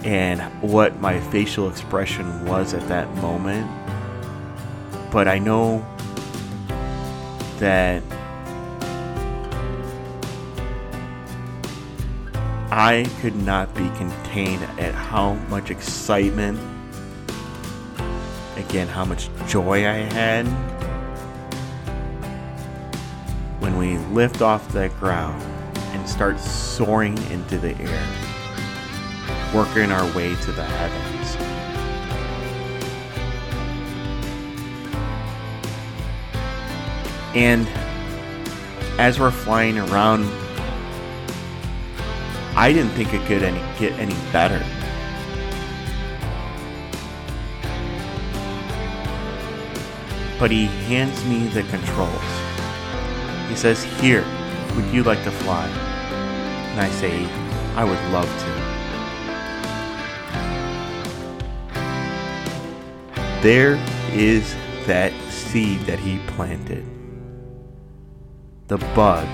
and 0.05 0.42
what 0.62 1.01
my 1.01 1.18
facial 1.31 1.70
expression 1.70 2.44
was 2.44 2.75
at 2.75 2.87
that 2.88 3.09
moment. 3.16 3.66
But 5.11 5.27
I 5.27 5.38
know 5.38 5.83
that 7.59 8.03
I 12.77 13.09
could 13.21 13.37
not 13.37 13.73
be 13.77 13.89
contained 13.91 14.65
at 14.81 14.95
how 14.95 15.35
much 15.49 15.71
excitement, 15.71 16.59
again, 18.57 18.89
how 18.89 19.05
much 19.05 19.29
joy 19.47 19.89
I 19.89 19.99
had 20.13 20.45
when 23.61 23.77
we 23.77 23.99
lift 24.13 24.43
off 24.43 24.73
the 24.73 24.89
ground 24.99 25.41
and 25.93 26.09
start 26.09 26.41
soaring 26.41 27.17
into 27.31 27.59
the 27.59 27.77
air, 27.79 28.09
working 29.55 29.93
our 29.93 30.13
way 30.13 30.35
to 30.35 30.51
the 30.51 30.65
heavens. 30.65 31.37
And 37.37 37.69
as 38.99 39.21
we're 39.21 39.31
flying 39.31 39.79
around, 39.79 40.25
I 42.57 42.73
didn't 42.73 42.93
think 42.93 43.12
it 43.12 43.27
could 43.27 43.43
any, 43.43 43.59
get 43.81 43.99
any 43.99 44.14
better. 44.33 44.64
But 50.38 50.53
he 50.53 50.67
hands 50.87 51.25
me 51.25 51.49
the 51.49 51.64
controls. 51.64 52.11
He 53.49 53.57
says, 53.57 53.83
Here, 54.01 54.25
would 54.77 54.85
you 54.87 55.03
like 55.03 55.25
to 55.25 55.33
fly? 55.33 55.67
And 55.67 56.81
I 56.81 56.90
say, 56.90 57.25
I 57.75 57.83
would 57.83 58.01
love 58.12 58.27
to. 58.27 58.75
There 63.43 63.75
is 64.12 64.55
that 64.87 65.12
seed 65.31 65.81
that 65.83 65.99
he 65.99 66.19
planted. 66.29 66.85
The 68.69 68.79
bug, 68.95 69.27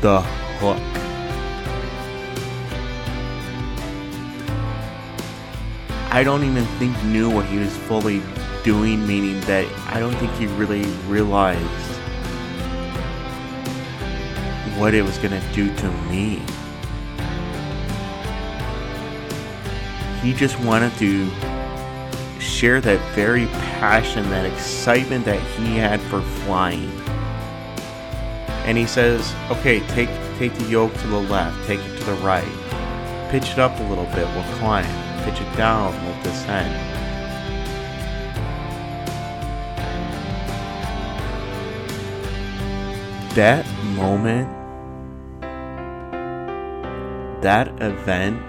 the 0.00 0.22
hook. 0.58 1.05
I 6.16 6.24
don't 6.24 6.44
even 6.44 6.64
think 6.78 6.96
knew 7.04 7.28
what 7.28 7.44
he 7.44 7.58
was 7.58 7.76
fully 7.76 8.22
doing, 8.64 9.06
meaning 9.06 9.38
that 9.42 9.66
I 9.94 10.00
don't 10.00 10.14
think 10.14 10.32
he 10.36 10.46
really 10.46 10.80
realized 11.08 11.60
what 14.78 14.94
it 14.94 15.02
was 15.02 15.18
to 15.18 15.52
do 15.52 15.76
to 15.76 15.92
me. 16.08 16.40
He 20.22 20.32
just 20.32 20.58
wanted 20.60 20.94
to 20.94 21.28
share 22.40 22.80
that 22.80 23.14
very 23.14 23.44
passion, 23.78 24.30
that 24.30 24.46
excitement 24.46 25.26
that 25.26 25.42
he 25.58 25.76
had 25.76 26.00
for 26.00 26.22
flying. 26.22 26.90
And 28.64 28.78
he 28.78 28.86
says, 28.86 29.34
okay, 29.50 29.80
take 29.88 30.08
take 30.38 30.54
the 30.54 30.64
yoke 30.64 30.94
to 30.94 31.06
the 31.08 31.20
left, 31.20 31.66
take 31.66 31.80
it 31.80 31.98
to 31.98 32.04
the 32.04 32.14
right. 32.14 33.28
Pitch 33.30 33.50
it 33.50 33.58
up 33.58 33.78
a 33.80 33.82
little 33.82 34.06
bit, 34.06 34.26
we'll 34.34 34.56
climb. 34.56 35.05
It 35.26 35.56
down, 35.56 35.92
we'll 36.04 36.22
descend. 36.22 36.72
That 43.34 43.66
moment 43.96 44.48
that 47.42 47.68
event 47.80 48.40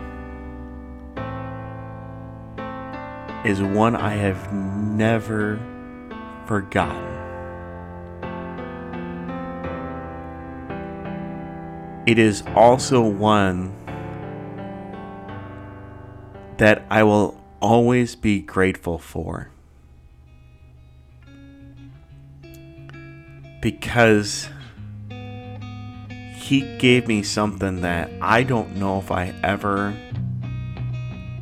is 3.45 3.61
one 3.61 3.95
I 3.95 4.15
have 4.15 4.51
never 4.51 5.59
forgotten. 6.47 7.03
It 12.07 12.17
is 12.17 12.43
also 12.55 13.01
one 13.01 13.76
that 16.57 16.85
I 16.89 17.03
will 17.03 17.39
always 17.61 18.15
be 18.15 18.39
grateful 18.39 18.97
for. 18.97 19.49
Because 23.61 24.49
he 26.35 26.77
gave 26.77 27.07
me 27.07 27.23
something 27.23 27.81
that 27.81 28.09
I 28.21 28.43
don't 28.43 28.77
know 28.77 28.99
if 28.99 29.11
I 29.11 29.33
ever 29.43 29.93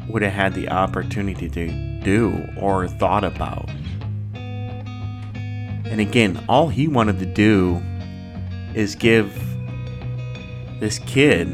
would 0.08 0.22
have 0.22 0.34
had 0.34 0.54
the 0.54 0.70
opportunity 0.70 1.50
to 1.50 2.00
do 2.02 2.48
or 2.58 2.88
thought 2.88 3.24
about. 3.24 3.70
And 4.34 6.02
again, 6.02 6.44
all 6.50 6.70
he 6.70 6.88
wanted 6.88 7.20
to 7.20 7.26
do 7.26 7.82
is 8.74 8.96
give 8.96 9.34
this 10.80 11.00
kid 11.00 11.48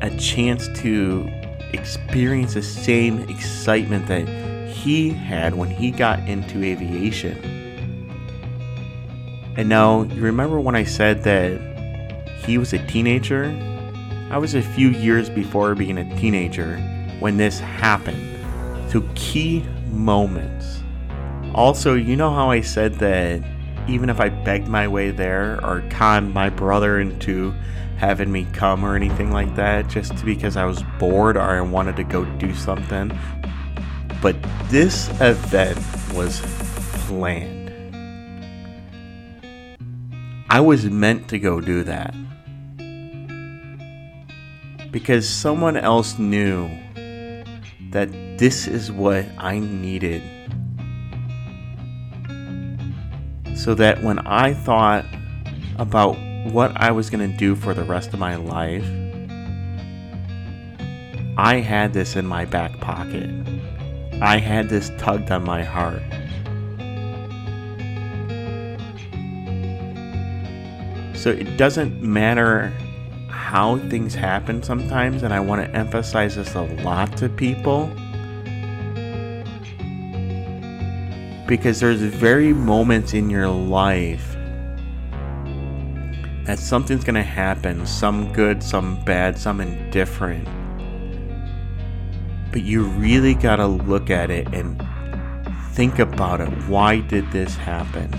a 0.00 0.10
chance 0.16 0.66
to 0.80 1.28
experience 1.72 2.54
the 2.54 2.62
same 2.62 3.20
excitement 3.28 4.06
that 4.06 4.26
he 4.68 5.10
had 5.10 5.54
when 5.54 5.70
he 5.70 5.90
got 5.90 6.20
into 6.28 6.62
aviation. 6.62 7.36
And 9.56 9.68
now, 9.68 10.02
you 10.02 10.22
remember 10.22 10.60
when 10.60 10.74
I 10.74 10.84
said 10.84 11.22
that 11.24 11.60
he 12.44 12.56
was 12.56 12.72
a 12.72 12.86
teenager, 12.86 13.44
I 14.30 14.38
was 14.38 14.54
a 14.54 14.62
few 14.62 14.88
years 14.88 15.28
before 15.28 15.74
being 15.74 15.98
a 15.98 16.16
teenager 16.16 16.76
when 17.18 17.36
this 17.36 17.58
happened. 17.58 18.38
So, 18.90 19.02
key 19.14 19.64
moments. 19.90 20.82
Also, 21.54 21.94
you 21.94 22.16
know 22.16 22.30
how 22.30 22.50
I 22.50 22.60
said 22.60 22.94
that 22.96 23.42
even 23.88 24.10
if 24.10 24.20
I 24.20 24.28
begged 24.28 24.68
my 24.68 24.86
way 24.88 25.10
there 25.10 25.58
or 25.64 25.82
conned 25.90 26.32
my 26.34 26.50
brother 26.50 27.00
into 27.00 27.52
having 27.96 28.32
me 28.32 28.46
come 28.52 28.84
or 28.84 28.96
anything 28.96 29.30
like 29.30 29.54
that, 29.56 29.88
just 29.88 30.24
because 30.24 30.56
I 30.56 30.64
was 30.64 30.82
bored 30.98 31.36
or 31.36 31.42
I 31.42 31.60
wanted 31.60 31.96
to 31.96 32.04
go 32.04 32.24
do 32.24 32.54
something. 32.54 33.16
But 34.22 34.36
this 34.68 35.08
event 35.20 35.78
was 36.14 36.40
planned. 37.06 37.60
I 40.48 40.60
was 40.60 40.84
meant 40.86 41.28
to 41.28 41.38
go 41.38 41.60
do 41.60 41.84
that. 41.84 42.14
Because 44.90 45.28
someone 45.28 45.76
else 45.76 46.18
knew 46.18 46.68
that 47.90 48.08
this 48.38 48.66
is 48.66 48.90
what 48.90 49.26
I 49.38 49.58
needed. 49.58 50.39
So 53.62 53.74
that 53.74 54.02
when 54.02 54.18
I 54.20 54.54
thought 54.54 55.04
about 55.76 56.16
what 56.50 56.72
I 56.76 56.92
was 56.92 57.10
going 57.10 57.30
to 57.30 57.36
do 57.36 57.54
for 57.54 57.74
the 57.74 57.84
rest 57.84 58.14
of 58.14 58.18
my 58.18 58.36
life, 58.36 58.86
I 61.36 61.56
had 61.56 61.92
this 61.92 62.16
in 62.16 62.26
my 62.26 62.46
back 62.46 62.80
pocket. 62.80 63.28
I 64.22 64.38
had 64.38 64.70
this 64.70 64.90
tugged 64.96 65.30
on 65.30 65.44
my 65.44 65.62
heart. 65.62 66.00
So 71.14 71.28
it 71.28 71.58
doesn't 71.58 72.00
matter 72.00 72.72
how 73.28 73.76
things 73.90 74.14
happen 74.14 74.62
sometimes, 74.62 75.22
and 75.22 75.34
I 75.34 75.40
want 75.40 75.62
to 75.62 75.70
emphasize 75.76 76.36
this 76.36 76.54
a 76.54 76.62
lot 76.62 77.14
to 77.18 77.28
people. 77.28 77.94
Because 81.50 81.80
there's 81.80 82.00
very 82.00 82.52
moments 82.52 83.12
in 83.12 83.28
your 83.28 83.48
life 83.48 84.36
that 86.46 86.60
something's 86.60 87.02
going 87.02 87.16
to 87.16 87.24
happen, 87.24 87.84
some 87.86 88.32
good, 88.32 88.62
some 88.62 89.04
bad, 89.04 89.36
some 89.36 89.60
indifferent. 89.60 90.46
But 92.52 92.62
you 92.62 92.84
really 92.84 93.34
got 93.34 93.56
to 93.56 93.66
look 93.66 94.10
at 94.10 94.30
it 94.30 94.46
and 94.54 94.80
think 95.72 95.98
about 95.98 96.40
it. 96.40 96.48
Why 96.68 97.00
did 97.00 97.28
this 97.32 97.56
happen? 97.56 98.12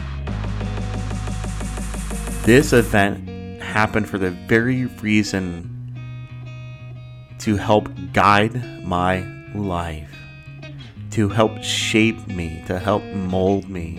This 2.43 2.73
event 2.73 3.61
happened 3.61 4.09
for 4.09 4.17
the 4.17 4.31
very 4.31 4.87
reason 4.87 5.69
to 7.39 7.55
help 7.55 7.87
guide 8.11 8.83
my 8.83 9.25
life, 9.55 10.10
to 11.11 11.29
help 11.29 11.61
shape 11.61 12.27
me, 12.27 12.63
to 12.67 12.79
help 12.79 13.03
mold 13.03 13.69
me. 13.69 13.97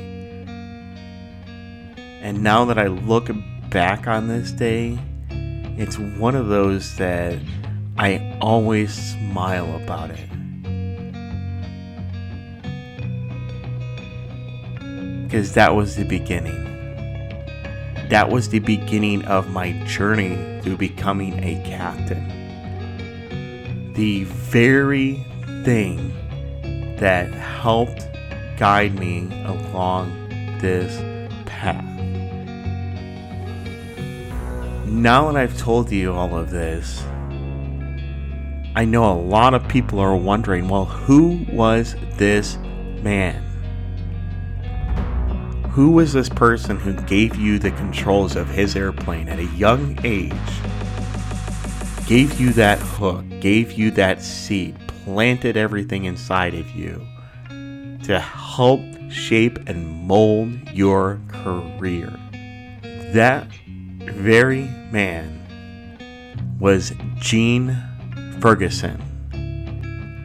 And 2.22 2.42
now 2.42 2.64
that 2.66 2.78
I 2.78 2.86
look 2.86 3.30
back 3.68 4.06
on 4.06 4.28
this 4.28 4.52
day, 4.52 4.98
it's 5.30 5.98
one 5.98 6.34
of 6.34 6.48
those 6.48 6.96
that 6.96 7.38
I 7.98 8.36
always 8.40 8.94
smile 8.94 9.76
about 9.76 10.10
it. 10.10 10.28
Because 15.24 15.52
that 15.54 15.74
was 15.74 15.96
the 15.96 16.04
beginning. 16.04 16.60
That 18.08 18.28
was 18.30 18.48
the 18.50 18.58
beginning 18.58 19.24
of 19.24 19.50
my 19.50 19.72
journey 19.86 20.60
to 20.62 20.76
becoming 20.76 21.42
a 21.42 21.62
captain. 21.66 22.28
The 23.94 24.24
very 24.24 25.24
thing 25.64 26.12
that 27.02 27.34
helped 27.34 28.08
guide 28.56 28.96
me 28.96 29.26
along 29.44 30.08
this 30.60 31.00
path. 31.46 31.84
Now 34.86 35.26
that 35.26 35.36
I've 35.36 35.58
told 35.58 35.90
you 35.90 36.12
all 36.12 36.36
of 36.36 36.50
this, 36.50 37.02
I 38.76 38.84
know 38.84 39.10
a 39.10 39.18
lot 39.18 39.52
of 39.52 39.66
people 39.66 39.98
are 39.98 40.16
wondering 40.16 40.68
well, 40.68 40.84
who 40.84 41.44
was 41.50 41.96
this 42.18 42.56
man? 43.02 43.42
Who 45.70 45.90
was 45.90 46.12
this 46.12 46.28
person 46.28 46.78
who 46.78 46.92
gave 46.92 47.34
you 47.34 47.58
the 47.58 47.72
controls 47.72 48.36
of 48.36 48.48
his 48.48 48.76
airplane 48.76 49.28
at 49.28 49.40
a 49.40 49.46
young 49.56 49.98
age? 50.04 50.32
Gave 52.06 52.38
you 52.40 52.52
that 52.52 52.78
hook, 52.78 53.24
gave 53.40 53.72
you 53.72 53.90
that 53.90 54.22
seed, 54.22 54.78
planted 55.04 55.56
everything 55.56 56.04
inside 56.04 56.54
of 56.54 56.70
you 56.70 57.06
to 58.04 58.18
help 58.18 58.80
shape 59.10 59.58
and 59.68 60.06
mold 60.06 60.50
your 60.72 61.20
career. 61.28 62.12
That 63.12 63.46
very 64.00 64.64
man 64.90 65.38
was 66.58 66.92
Gene 67.16 67.76
Ferguson, 68.40 69.00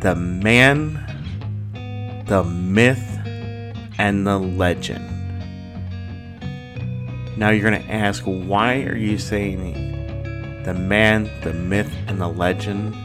the 0.01 0.15
man, 0.15 1.03
the 2.27 2.43
myth, 2.43 3.19
and 3.97 4.25
the 4.25 4.37
legend. 4.37 5.05
Now 7.37 7.49
you're 7.49 7.69
going 7.69 7.81
to 7.83 7.91
ask, 7.91 8.23
why 8.23 8.83
are 8.83 8.95
you 8.95 9.17
saying 9.17 10.63
the 10.63 10.73
man, 10.73 11.29
the 11.41 11.53
myth, 11.53 11.93
and 12.07 12.19
the 12.19 12.27
legend? 12.27 12.95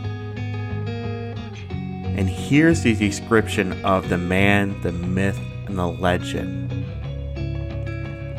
And 2.17 2.29
here's 2.29 2.83
the 2.83 2.95
description 2.95 3.85
of 3.85 4.09
the 4.09 4.19
man, 4.19 4.81
the 4.83 4.93
myth, 4.93 5.39
and 5.67 5.79
the 5.79 5.87
legend. 5.87 6.71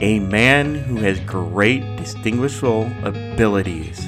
A 0.01 0.19
man 0.19 0.75
who 0.75 0.97
has 0.97 1.19
great 1.21 1.81
distinguishable 1.95 2.91
abilities 3.03 3.99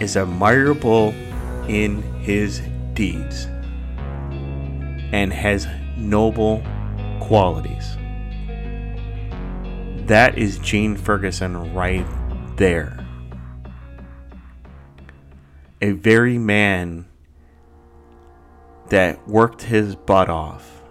is 0.00 0.16
admirable 0.16 1.14
in 1.68 2.02
his 2.20 2.60
deeds 2.94 3.46
and 5.12 5.32
has 5.32 5.66
noble 5.96 6.62
qualities. 7.20 7.96
That 10.06 10.38
is 10.38 10.58
Gene 10.58 10.96
Ferguson 10.96 11.74
right 11.74 12.06
there. 12.56 13.06
A 15.82 15.92
very 15.92 16.38
man 16.38 17.06
that 18.90 19.26
worked 19.28 19.62
his 19.62 19.96
butt 19.96 20.28
off 20.28 20.82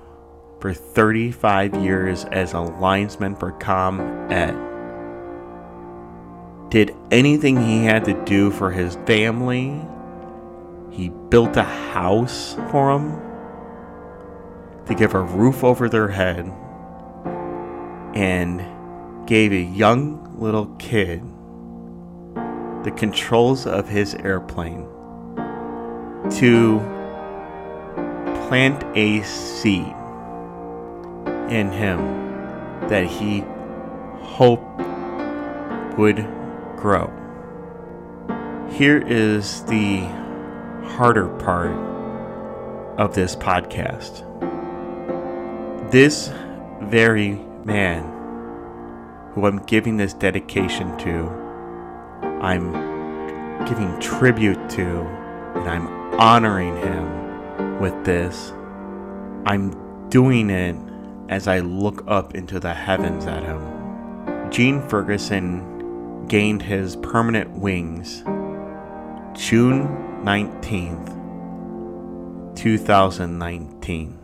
for 0.59 0.73
35 0.73 1.75
years 1.75 2.25
as 2.25 2.53
a 2.53 2.59
linesman 2.59 3.35
for 3.35 3.51
ComEd. 3.51 4.55
Did 6.69 6.95
anything 7.11 7.61
he 7.61 7.85
had 7.85 8.05
to 8.05 8.13
do 8.25 8.51
for 8.51 8.71
his 8.71 8.95
family. 9.05 9.81
He 10.91 11.09
built 11.29 11.57
a 11.57 11.63
house 11.63 12.55
for 12.71 12.93
them 12.93 13.21
to 14.85 14.95
give 14.95 15.13
a 15.13 15.21
roof 15.21 15.63
over 15.63 15.89
their 15.89 16.07
head 16.07 16.51
and 18.15 19.27
gave 19.27 19.51
a 19.51 19.61
young 19.61 20.37
little 20.39 20.67
kid 20.77 21.21
the 22.83 22.91
controls 22.95 23.67
of 23.67 23.87
his 23.89 24.15
airplane 24.15 24.87
to 26.31 26.98
plant 28.49 28.83
a 28.97 29.21
seed 29.21 29.93
in 31.51 31.71
him 31.71 31.99
that 32.89 33.05
he 33.05 33.41
hoped 34.21 34.81
would 35.99 36.17
grow. 36.75 37.13
Here 38.71 38.97
is 39.05 39.63
the 39.65 39.99
harder 40.95 41.27
part 41.37 41.69
of 42.97 43.13
this 43.13 43.35
podcast. 43.35 44.25
This 45.91 46.31
very 46.81 47.33
man 47.65 48.01
who 49.33 49.45
I'm 49.45 49.59
giving 49.59 49.97
this 49.97 50.15
dedication 50.15 50.97
to, 50.97 51.29
I'm 52.41 52.71
giving 53.67 53.99
tribute 53.99 54.71
to, 54.71 55.01
and 55.53 55.69
I'm 55.69 55.87
honoring 56.19 56.75
him 56.77 57.18
with 57.79 58.05
this. 58.05 58.51
I'm 59.45 60.09
doing 60.09 60.49
it 60.49 60.75
as 61.29 61.47
I 61.47 61.59
look 61.59 62.03
up 62.07 62.35
into 62.35 62.59
the 62.59 62.73
heavens 62.73 63.25
at 63.25 63.43
him. 63.43 64.51
Gene 64.51 64.81
Ferguson 64.87 66.25
gained 66.27 66.61
his 66.61 66.95
permanent 66.97 67.51
wings 67.51 68.23
June 69.33 69.87
19th, 70.23 71.15
2019. 72.55 74.17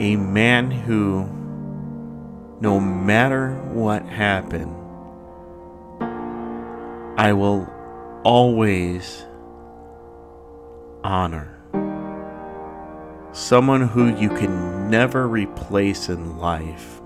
A 0.00 0.16
man 0.16 0.70
who 0.70 1.28
no 2.62 2.78
matter 2.78 3.54
what 3.72 4.06
happened, 4.06 4.76
I 7.18 7.32
will 7.32 7.68
always 8.22 9.24
honor. 11.04 11.58
Someone 13.32 13.88
who 13.88 14.14
you 14.16 14.28
can 14.28 14.90
never 14.90 15.26
replace 15.26 16.08
in 16.08 16.38
life. 16.38 17.00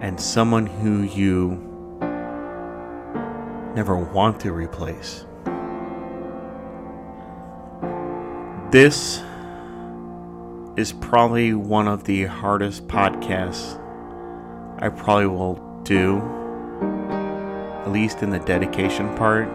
And 0.00 0.20
someone 0.20 0.66
who 0.66 1.02
you 1.02 1.64
never 3.74 3.96
want 3.96 4.40
to 4.40 4.52
replace. 4.52 5.24
This 8.70 9.22
is 10.76 10.92
probably 10.92 11.54
one 11.54 11.88
of 11.88 12.04
the 12.04 12.26
hardest 12.26 12.86
podcasts 12.86 13.82
I 14.80 14.90
probably 14.90 15.26
will 15.26 15.54
do, 15.82 16.18
at 17.84 17.90
least 17.90 18.22
in 18.22 18.30
the 18.30 18.38
dedication 18.38 19.12
part, 19.16 19.48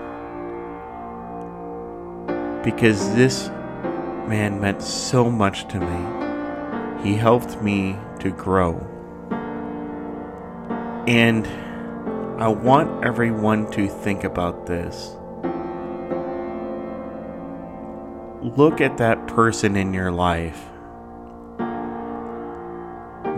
because 2.64 3.14
this 3.16 3.50
man 4.28 4.60
meant 4.62 4.82
so 4.82 5.30
much 5.30 5.68
to 5.68 5.80
me. 5.80 7.04
He 7.04 7.16
helped 7.16 7.62
me 7.62 7.98
to 8.20 8.32
grow. 8.32 8.80
And 11.08 11.46
I 12.42 12.48
want 12.48 13.06
everyone 13.06 13.70
to 13.72 13.88
think 13.88 14.24
about 14.24 14.66
this. 14.66 15.16
Look 18.42 18.82
at 18.82 18.98
that 18.98 19.28
person 19.28 19.76
in 19.76 19.94
your 19.94 20.12
life. 20.12 20.66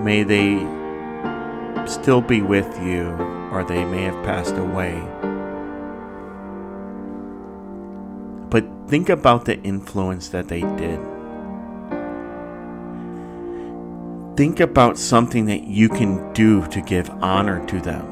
May 0.04 0.24
they 0.24 0.58
still 1.88 2.22
be 2.22 2.42
with 2.42 2.68
you, 2.84 3.10
or 3.52 3.64
they 3.64 3.84
may 3.86 4.04
have 4.04 4.24
passed 4.24 4.56
away. 4.56 5.02
But 8.56 8.64
think 8.88 9.10
about 9.10 9.44
the 9.44 9.62
influence 9.64 10.30
that 10.30 10.48
they 10.48 10.62
did. 10.62 10.98
Think 14.38 14.62
about 14.62 14.98
something 14.98 15.44
that 15.48 15.64
you 15.64 15.90
can 15.90 16.32
do 16.32 16.66
to 16.68 16.80
give 16.80 17.10
honor 17.22 17.66
to 17.66 17.82
them. 17.82 18.06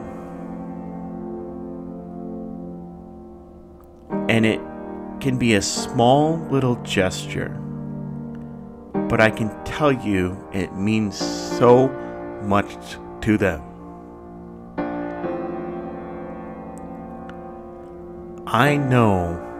And 4.27 4.45
it 4.45 4.59
can 5.21 5.37
be 5.37 5.53
a 5.53 5.61
small 5.61 6.35
little 6.51 6.75
gesture, 6.83 7.57
but 9.07 9.21
I 9.21 9.29
can 9.29 9.49
tell 9.63 9.93
you 9.93 10.37
it 10.51 10.75
means 10.75 11.15
so 11.17 11.87
much 12.41 12.97
to 13.21 13.37
them. 13.37 13.61
I 18.45 18.75
know 18.75 19.51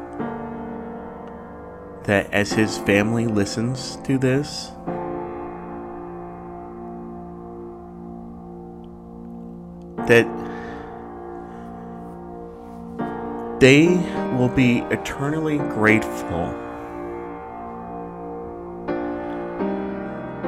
that 2.06 2.32
as 2.34 2.52
his 2.52 2.78
family 2.80 3.28
listens 3.28 3.98
to 4.04 4.18
this, 4.18 4.72
that 10.08 10.28
they 13.60 13.88
will 14.38 14.50
be 14.50 14.80
eternally 14.92 15.58
grateful 15.58 16.52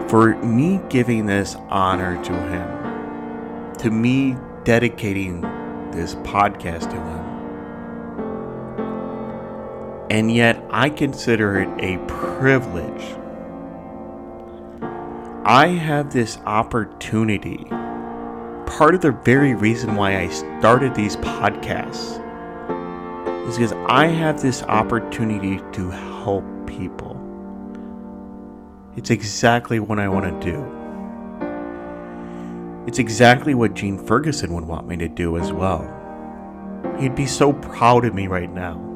for 0.10 0.36
me 0.43 0.82
giving 0.89 1.26
this 1.26 1.56
honor 1.70 2.22
to 2.24 2.34
him, 2.34 3.74
to 3.78 3.89
me 3.89 4.36
dedicating 4.66 5.41
this 5.91 6.16
podcast 6.16 6.89
to 6.89 6.99
him. 6.99 7.25
And 10.16 10.32
yet, 10.34 10.63
I 10.70 10.89
consider 10.91 11.59
it 11.59 11.68
a 11.78 11.97
privilege. 12.07 13.03
I 15.43 15.68
have 15.68 16.13
this 16.13 16.38
opportunity. 16.45 17.66
Part 18.66 18.95
of 18.95 19.01
the 19.01 19.11
very 19.11 19.55
reason 19.55 19.97
why 19.97 20.20
I 20.22 20.30
started 20.30 20.95
these 20.95 21.18
podcasts 21.18 22.22
is 23.49 23.57
because 23.57 23.74
I 23.89 24.07
have 24.07 24.41
this 24.41 24.63
opportunity 24.63 25.61
to 25.74 25.89
help 25.89 26.45
people. 26.66 27.22
It's 28.95 29.09
exactly 29.09 29.82
what 29.82 29.99
I 29.99 30.07
want 30.07 30.41
to 30.41 30.49
do. 30.49 30.66
It's 32.88 32.99
exactly 32.99 33.53
what 33.53 33.74
Gene 33.74 33.97
Ferguson 33.97 34.53
would 34.53 34.63
want 34.63 34.88
me 34.88 34.95
to 34.95 35.09
do 35.09 35.38
as 35.38 35.51
well. 35.51 35.84
He'd 37.01 37.16
be 37.16 37.26
so 37.26 37.51
proud 37.51 38.05
of 38.05 38.13
me 38.13 38.28
right 38.28 38.49
now. 38.49 38.95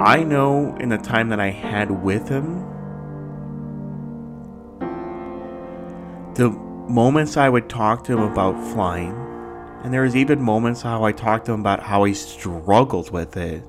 I 0.00 0.22
know 0.24 0.74
in 0.76 0.88
the 0.88 0.96
time 0.96 1.28
that 1.28 1.40
I 1.40 1.50
had 1.50 1.90
with 1.90 2.26
him, 2.26 2.60
the 6.36 6.48
moments 6.88 7.36
I 7.36 7.50
would 7.50 7.68
talk 7.68 8.04
to 8.04 8.14
him 8.14 8.22
about 8.22 8.54
flying, 8.72 9.12
and 9.84 9.92
there 9.92 10.00
was 10.00 10.16
even 10.16 10.40
moments 10.40 10.80
how 10.80 11.04
I 11.04 11.12
talked 11.12 11.44
to 11.46 11.52
him 11.52 11.60
about 11.60 11.82
how 11.82 12.04
he 12.04 12.14
struggled 12.14 13.10
with 13.10 13.36
it. 13.36 13.62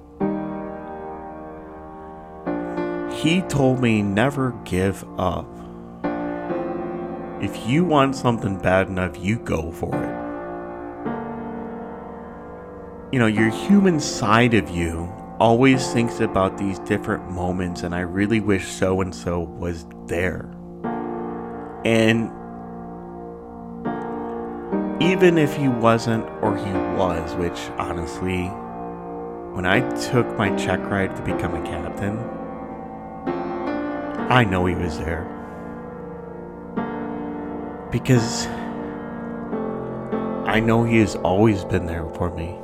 He 3.14 3.42
told 3.42 3.82
me 3.82 4.02
never 4.02 4.52
give 4.64 5.04
up. 5.20 5.50
If 7.42 7.68
you 7.68 7.84
want 7.84 8.16
something 8.16 8.58
bad 8.58 8.88
enough, 8.88 9.18
you 9.20 9.38
go 9.38 9.70
for 9.74 9.94
it. 9.94 10.22
You 13.12 13.20
know, 13.20 13.28
your 13.28 13.50
human 13.50 14.00
side 14.00 14.54
of 14.54 14.70
you 14.70 15.14
always 15.42 15.92
thinks 15.92 16.20
about 16.20 16.56
these 16.60 16.78
different 16.78 17.32
moments, 17.32 17.82
and 17.82 17.96
I 17.96 18.02
really 18.02 18.40
wish 18.40 18.68
so 18.68 19.02
and 19.02 19.14
so 19.14 19.40
was 19.40 19.88
there. 20.06 20.48
And 21.84 22.30
even 25.02 25.40
if 25.40 25.56
he 25.56 25.68
wasn't 25.68 26.30
or 26.44 26.56
he 26.56 26.72
was, 26.96 27.34
which 27.38 27.58
honestly, 27.80 28.44
when 29.56 29.66
I 29.66 29.80
took 30.12 30.28
my 30.38 30.56
check 30.58 30.80
ride 30.82 31.16
to 31.16 31.24
become 31.24 31.56
a 31.56 31.64
captain, 31.66 32.20
I 34.30 34.44
know 34.44 34.68
he 34.68 34.76
was 34.76 35.00
there. 35.00 35.26
Because 37.92 38.46
I 40.46 40.60
know 40.60 40.84
he 40.84 41.00
has 41.00 41.16
always 41.16 41.66
been 41.66 41.88
there 41.88 42.08
for 42.10 42.30
me. 42.30 42.56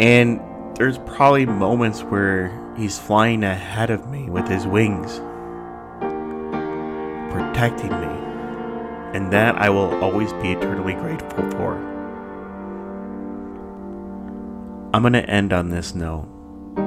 And 0.00 0.40
there's 0.82 0.98
probably 0.98 1.46
moments 1.46 2.02
where 2.02 2.50
he's 2.76 2.98
flying 2.98 3.44
ahead 3.44 3.88
of 3.88 4.10
me 4.10 4.28
with 4.28 4.48
his 4.48 4.66
wings, 4.66 5.20
protecting 7.32 7.92
me. 8.00 8.08
And 9.16 9.32
that 9.32 9.54
I 9.54 9.70
will 9.70 9.94
always 10.02 10.32
be 10.32 10.50
eternally 10.50 10.94
grateful 10.94 11.48
for. 11.52 11.76
I'm 14.92 15.02
going 15.02 15.12
to 15.12 15.30
end 15.30 15.52
on 15.52 15.68
this 15.68 15.94
note. 15.94 16.26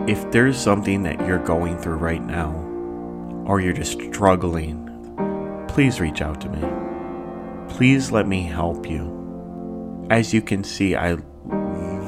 If 0.10 0.30
there's 0.30 0.58
something 0.58 1.04
that 1.04 1.26
you're 1.26 1.39
going 1.39 1.78
through 1.78 1.96
right 1.96 2.22
now, 2.22 2.52
or 3.48 3.62
you're 3.62 3.72
just 3.72 3.93
struggling, 4.14 5.66
please 5.70 6.02
reach 6.02 6.22
out 6.22 6.41
to 6.41 6.50
me. 6.50 7.74
Please 7.74 8.12
let 8.12 8.28
me 8.28 8.43
help 8.43 8.89
you. 8.89 10.06
As 10.10 10.34
you 10.34 10.41
can 10.41 10.66
see, 10.66 10.98
I 10.98 11.16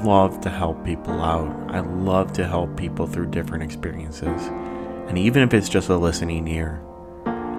love 0.03 0.41
to 0.41 0.49
help 0.49 0.83
people 0.83 1.21
out. 1.21 1.51
I 1.69 1.79
love 1.79 2.33
to 2.33 2.47
help 2.47 2.75
people 2.77 3.07
through 3.07 3.27
different 3.31 3.63
experiences. 3.63 4.47
And 5.07 5.17
even 5.17 5.43
if 5.43 5.53
it's 5.53 5.69
just 5.69 5.89
a 5.89 5.97
listening 5.97 6.47
ear, 6.47 6.81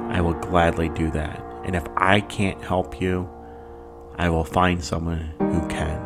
I 0.09 0.21
will 0.21 0.35
gladly 0.35 0.89
do 0.91 1.11
that. 1.13 1.43
And 1.65 1.77
if 1.77 1.85
I 1.97 2.21
can't 2.21 2.63
help 2.63 3.01
you, 3.01 3.29
I 4.17 4.29
will 4.31 4.45
find 4.45 4.83
someone 4.83 5.33
who 5.39 5.67
can. 5.69 6.05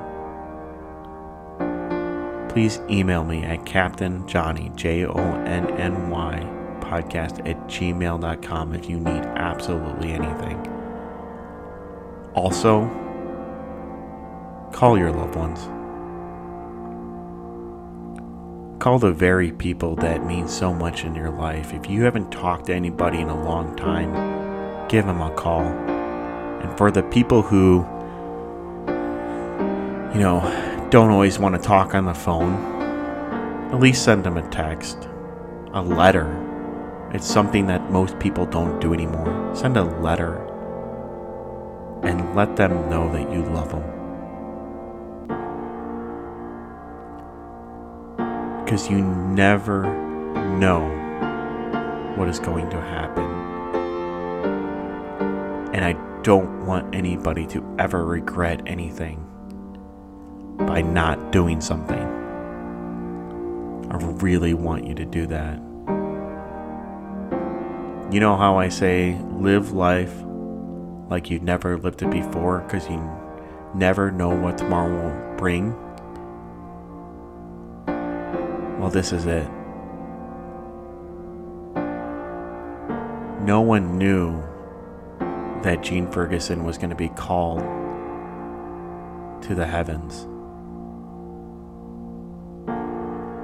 Please 2.48 2.80
email 2.90 3.24
me 3.24 3.42
at 3.44 3.64
Captain 3.64 4.26
Jonny, 4.28 4.70
J 4.74 5.06
O 5.06 5.16
N 5.16 5.70
N 5.78 6.10
Y, 6.10 6.40
podcast 6.80 7.48
at 7.48 7.56
gmail.com 7.68 8.74
if 8.74 8.88
you 8.90 8.98
need 8.98 9.24
absolutely 9.36 10.12
anything. 10.12 10.58
Also, 12.34 12.86
call 14.72 14.98
your 14.98 15.12
loved 15.12 15.36
ones. 15.36 15.81
Call 18.82 18.98
the 18.98 19.12
very 19.12 19.52
people 19.52 19.94
that 19.94 20.26
mean 20.26 20.48
so 20.48 20.74
much 20.74 21.04
in 21.04 21.14
your 21.14 21.30
life. 21.30 21.72
If 21.72 21.88
you 21.88 22.02
haven't 22.02 22.32
talked 22.32 22.66
to 22.66 22.74
anybody 22.74 23.20
in 23.20 23.28
a 23.28 23.44
long 23.44 23.76
time, 23.76 24.88
give 24.88 25.06
them 25.06 25.20
a 25.20 25.32
call. 25.36 25.62
And 25.62 26.76
for 26.76 26.90
the 26.90 27.04
people 27.04 27.42
who, 27.42 27.86
you 30.12 30.20
know, 30.20 30.88
don't 30.90 31.10
always 31.10 31.38
want 31.38 31.54
to 31.54 31.60
talk 31.62 31.94
on 31.94 32.06
the 32.06 32.12
phone, 32.12 32.54
at 33.72 33.78
least 33.78 34.02
send 34.02 34.24
them 34.24 34.36
a 34.36 34.42
text, 34.50 35.08
a 35.74 35.80
letter. 35.80 36.26
It's 37.14 37.24
something 37.24 37.68
that 37.68 37.92
most 37.92 38.18
people 38.18 38.46
don't 38.46 38.80
do 38.80 38.92
anymore. 38.92 39.54
Send 39.54 39.76
a 39.76 39.84
letter 39.84 40.44
and 42.02 42.34
let 42.34 42.56
them 42.56 42.90
know 42.90 43.12
that 43.12 43.32
you 43.32 43.44
love 43.44 43.70
them. 43.70 44.01
Because 48.72 48.88
you 48.88 49.02
never 49.02 49.82
know 50.56 50.80
what 52.16 52.26
is 52.26 52.38
going 52.38 52.70
to 52.70 52.80
happen. 52.80 53.22
And 55.74 55.84
I 55.84 55.92
don't 56.22 56.64
want 56.64 56.94
anybody 56.94 57.46
to 57.48 57.62
ever 57.78 58.02
regret 58.02 58.62
anything 58.64 59.26
by 60.56 60.80
not 60.80 61.32
doing 61.32 61.60
something. 61.60 62.02
I 63.90 63.96
really 64.22 64.54
want 64.54 64.86
you 64.86 64.94
to 64.94 65.04
do 65.04 65.26
that. 65.26 65.58
You 68.10 68.20
know 68.20 68.38
how 68.38 68.56
I 68.56 68.70
say 68.70 69.20
live 69.32 69.72
life 69.72 70.14
like 71.10 71.28
you've 71.28 71.42
never 71.42 71.76
lived 71.76 72.00
it 72.00 72.10
before 72.10 72.60
because 72.60 72.88
you 72.88 73.06
never 73.74 74.10
know 74.10 74.30
what 74.34 74.56
tomorrow 74.56 75.10
will 75.10 75.36
bring? 75.36 75.76
This 78.92 79.12
is 79.12 79.26
it. 79.26 79.48
No 83.42 83.60
one 83.60 83.98
knew 83.98 84.40
that 85.62 85.82
Gene 85.82 86.10
Ferguson 86.10 86.64
was 86.64 86.76
going 86.78 86.90
to 86.90 86.96
be 86.96 87.08
called 87.08 87.60
to 89.42 89.54
the 89.54 89.66
heavens. 89.66 90.26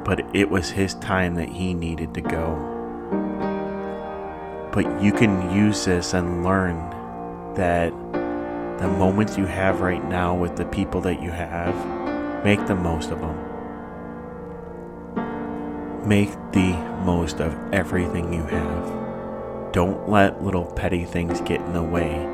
But 0.07 0.25
it 0.35 0.51
was 0.51 0.71
his 0.71 0.95
time 0.95 1.35
that 1.35 1.49
he 1.49 1.75
needed 1.75 2.15
to 2.15 2.21
go. 2.21 2.75
But 4.73 5.03
you 5.03 5.13
can 5.13 5.53
use 5.53 5.85
this 5.85 6.15
and 6.15 6.45
learn 6.45 6.79
that 7.55 7.91
the 8.79 8.89
moments 8.89 9.37
you 9.37 9.47
have 9.47 9.81
right 9.81 10.05
now 10.09 10.35
with 10.35 10.57
the 10.57 10.65
people 10.67 11.01
that 11.01 11.21
you 11.21 11.31
have, 11.31 11.75
make 12.45 12.65
the 12.67 12.77
most 12.77 13.11
of 13.11 13.21
them. 13.21 13.48
Make 16.07 16.31
the 16.53 16.73
most 17.05 17.41
of 17.41 17.55
everything 17.73 18.33
you 18.33 18.43
have. 18.43 19.73
Don't 19.73 20.09
let 20.09 20.43
little 20.43 20.65
petty 20.65 21.05
things 21.05 21.41
get 21.43 21.61
in 21.61 21.73
the 21.73 21.83
way 21.83 22.25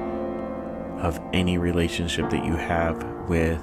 of 1.00 1.20
any 1.32 1.58
relationship 1.58 2.30
that 2.30 2.44
you 2.44 2.56
have 2.56 3.02
with 3.28 3.60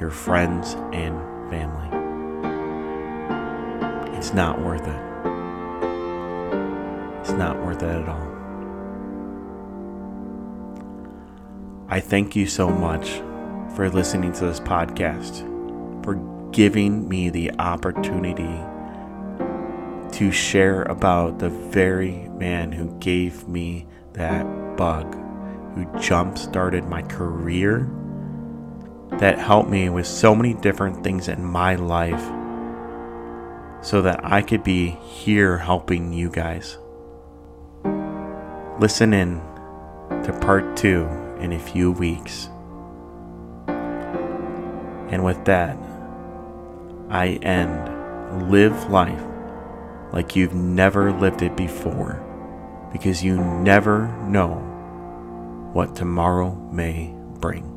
your 0.00 0.10
friends 0.10 0.74
and 0.92 1.16
family. 1.50 1.88
It's 4.16 4.32
not 4.34 4.60
worth 4.60 4.86
it. 4.86 5.10
It's 7.20 7.32
not 7.32 7.56
worth 7.64 7.82
it 7.82 7.88
at 7.88 8.08
all. 8.08 8.28
I 11.88 12.00
thank 12.00 12.36
you 12.36 12.46
so 12.46 12.68
much 12.68 13.22
for 13.76 13.88
listening 13.88 14.32
to 14.34 14.46
this 14.46 14.60
podcast, 14.60 15.44
for 16.04 16.16
giving 16.52 17.08
me 17.08 17.30
the 17.30 17.52
opportunity 17.58 18.60
to 20.20 20.30
share 20.30 20.82
about 20.82 21.38
the 21.38 21.48
very 21.48 22.28
man 22.36 22.70
who 22.70 22.94
gave 22.98 23.48
me 23.48 23.86
that 24.12 24.44
bug, 24.76 25.14
who 25.74 25.86
jump 25.98 26.36
started 26.36 26.84
my 26.84 27.00
career, 27.00 27.90
that 29.12 29.38
helped 29.38 29.70
me 29.70 29.88
with 29.88 30.06
so 30.06 30.34
many 30.34 30.52
different 30.52 31.02
things 31.02 31.26
in 31.28 31.42
my 31.42 31.74
life 31.74 32.22
so 33.82 34.02
that 34.02 34.20
I 34.22 34.42
could 34.42 34.62
be 34.62 34.90
here 34.90 35.56
helping 35.56 36.12
you 36.12 36.28
guys. 36.28 36.76
Listen 38.78 39.14
in 39.14 39.40
to 40.22 40.38
part 40.42 40.76
two 40.76 41.06
in 41.40 41.54
a 41.54 41.58
few 41.58 41.92
weeks. 41.92 42.50
And 45.08 45.24
with 45.24 45.42
that, 45.46 45.78
I 47.08 47.38
end 47.40 48.50
live 48.50 48.90
life 48.90 49.29
like 50.12 50.36
you've 50.36 50.54
never 50.54 51.12
lived 51.12 51.42
it 51.42 51.56
before 51.56 52.22
because 52.92 53.22
you 53.22 53.36
never 53.40 54.08
know 54.26 54.54
what 55.72 55.94
tomorrow 55.94 56.54
may 56.72 57.14
bring. 57.38 57.69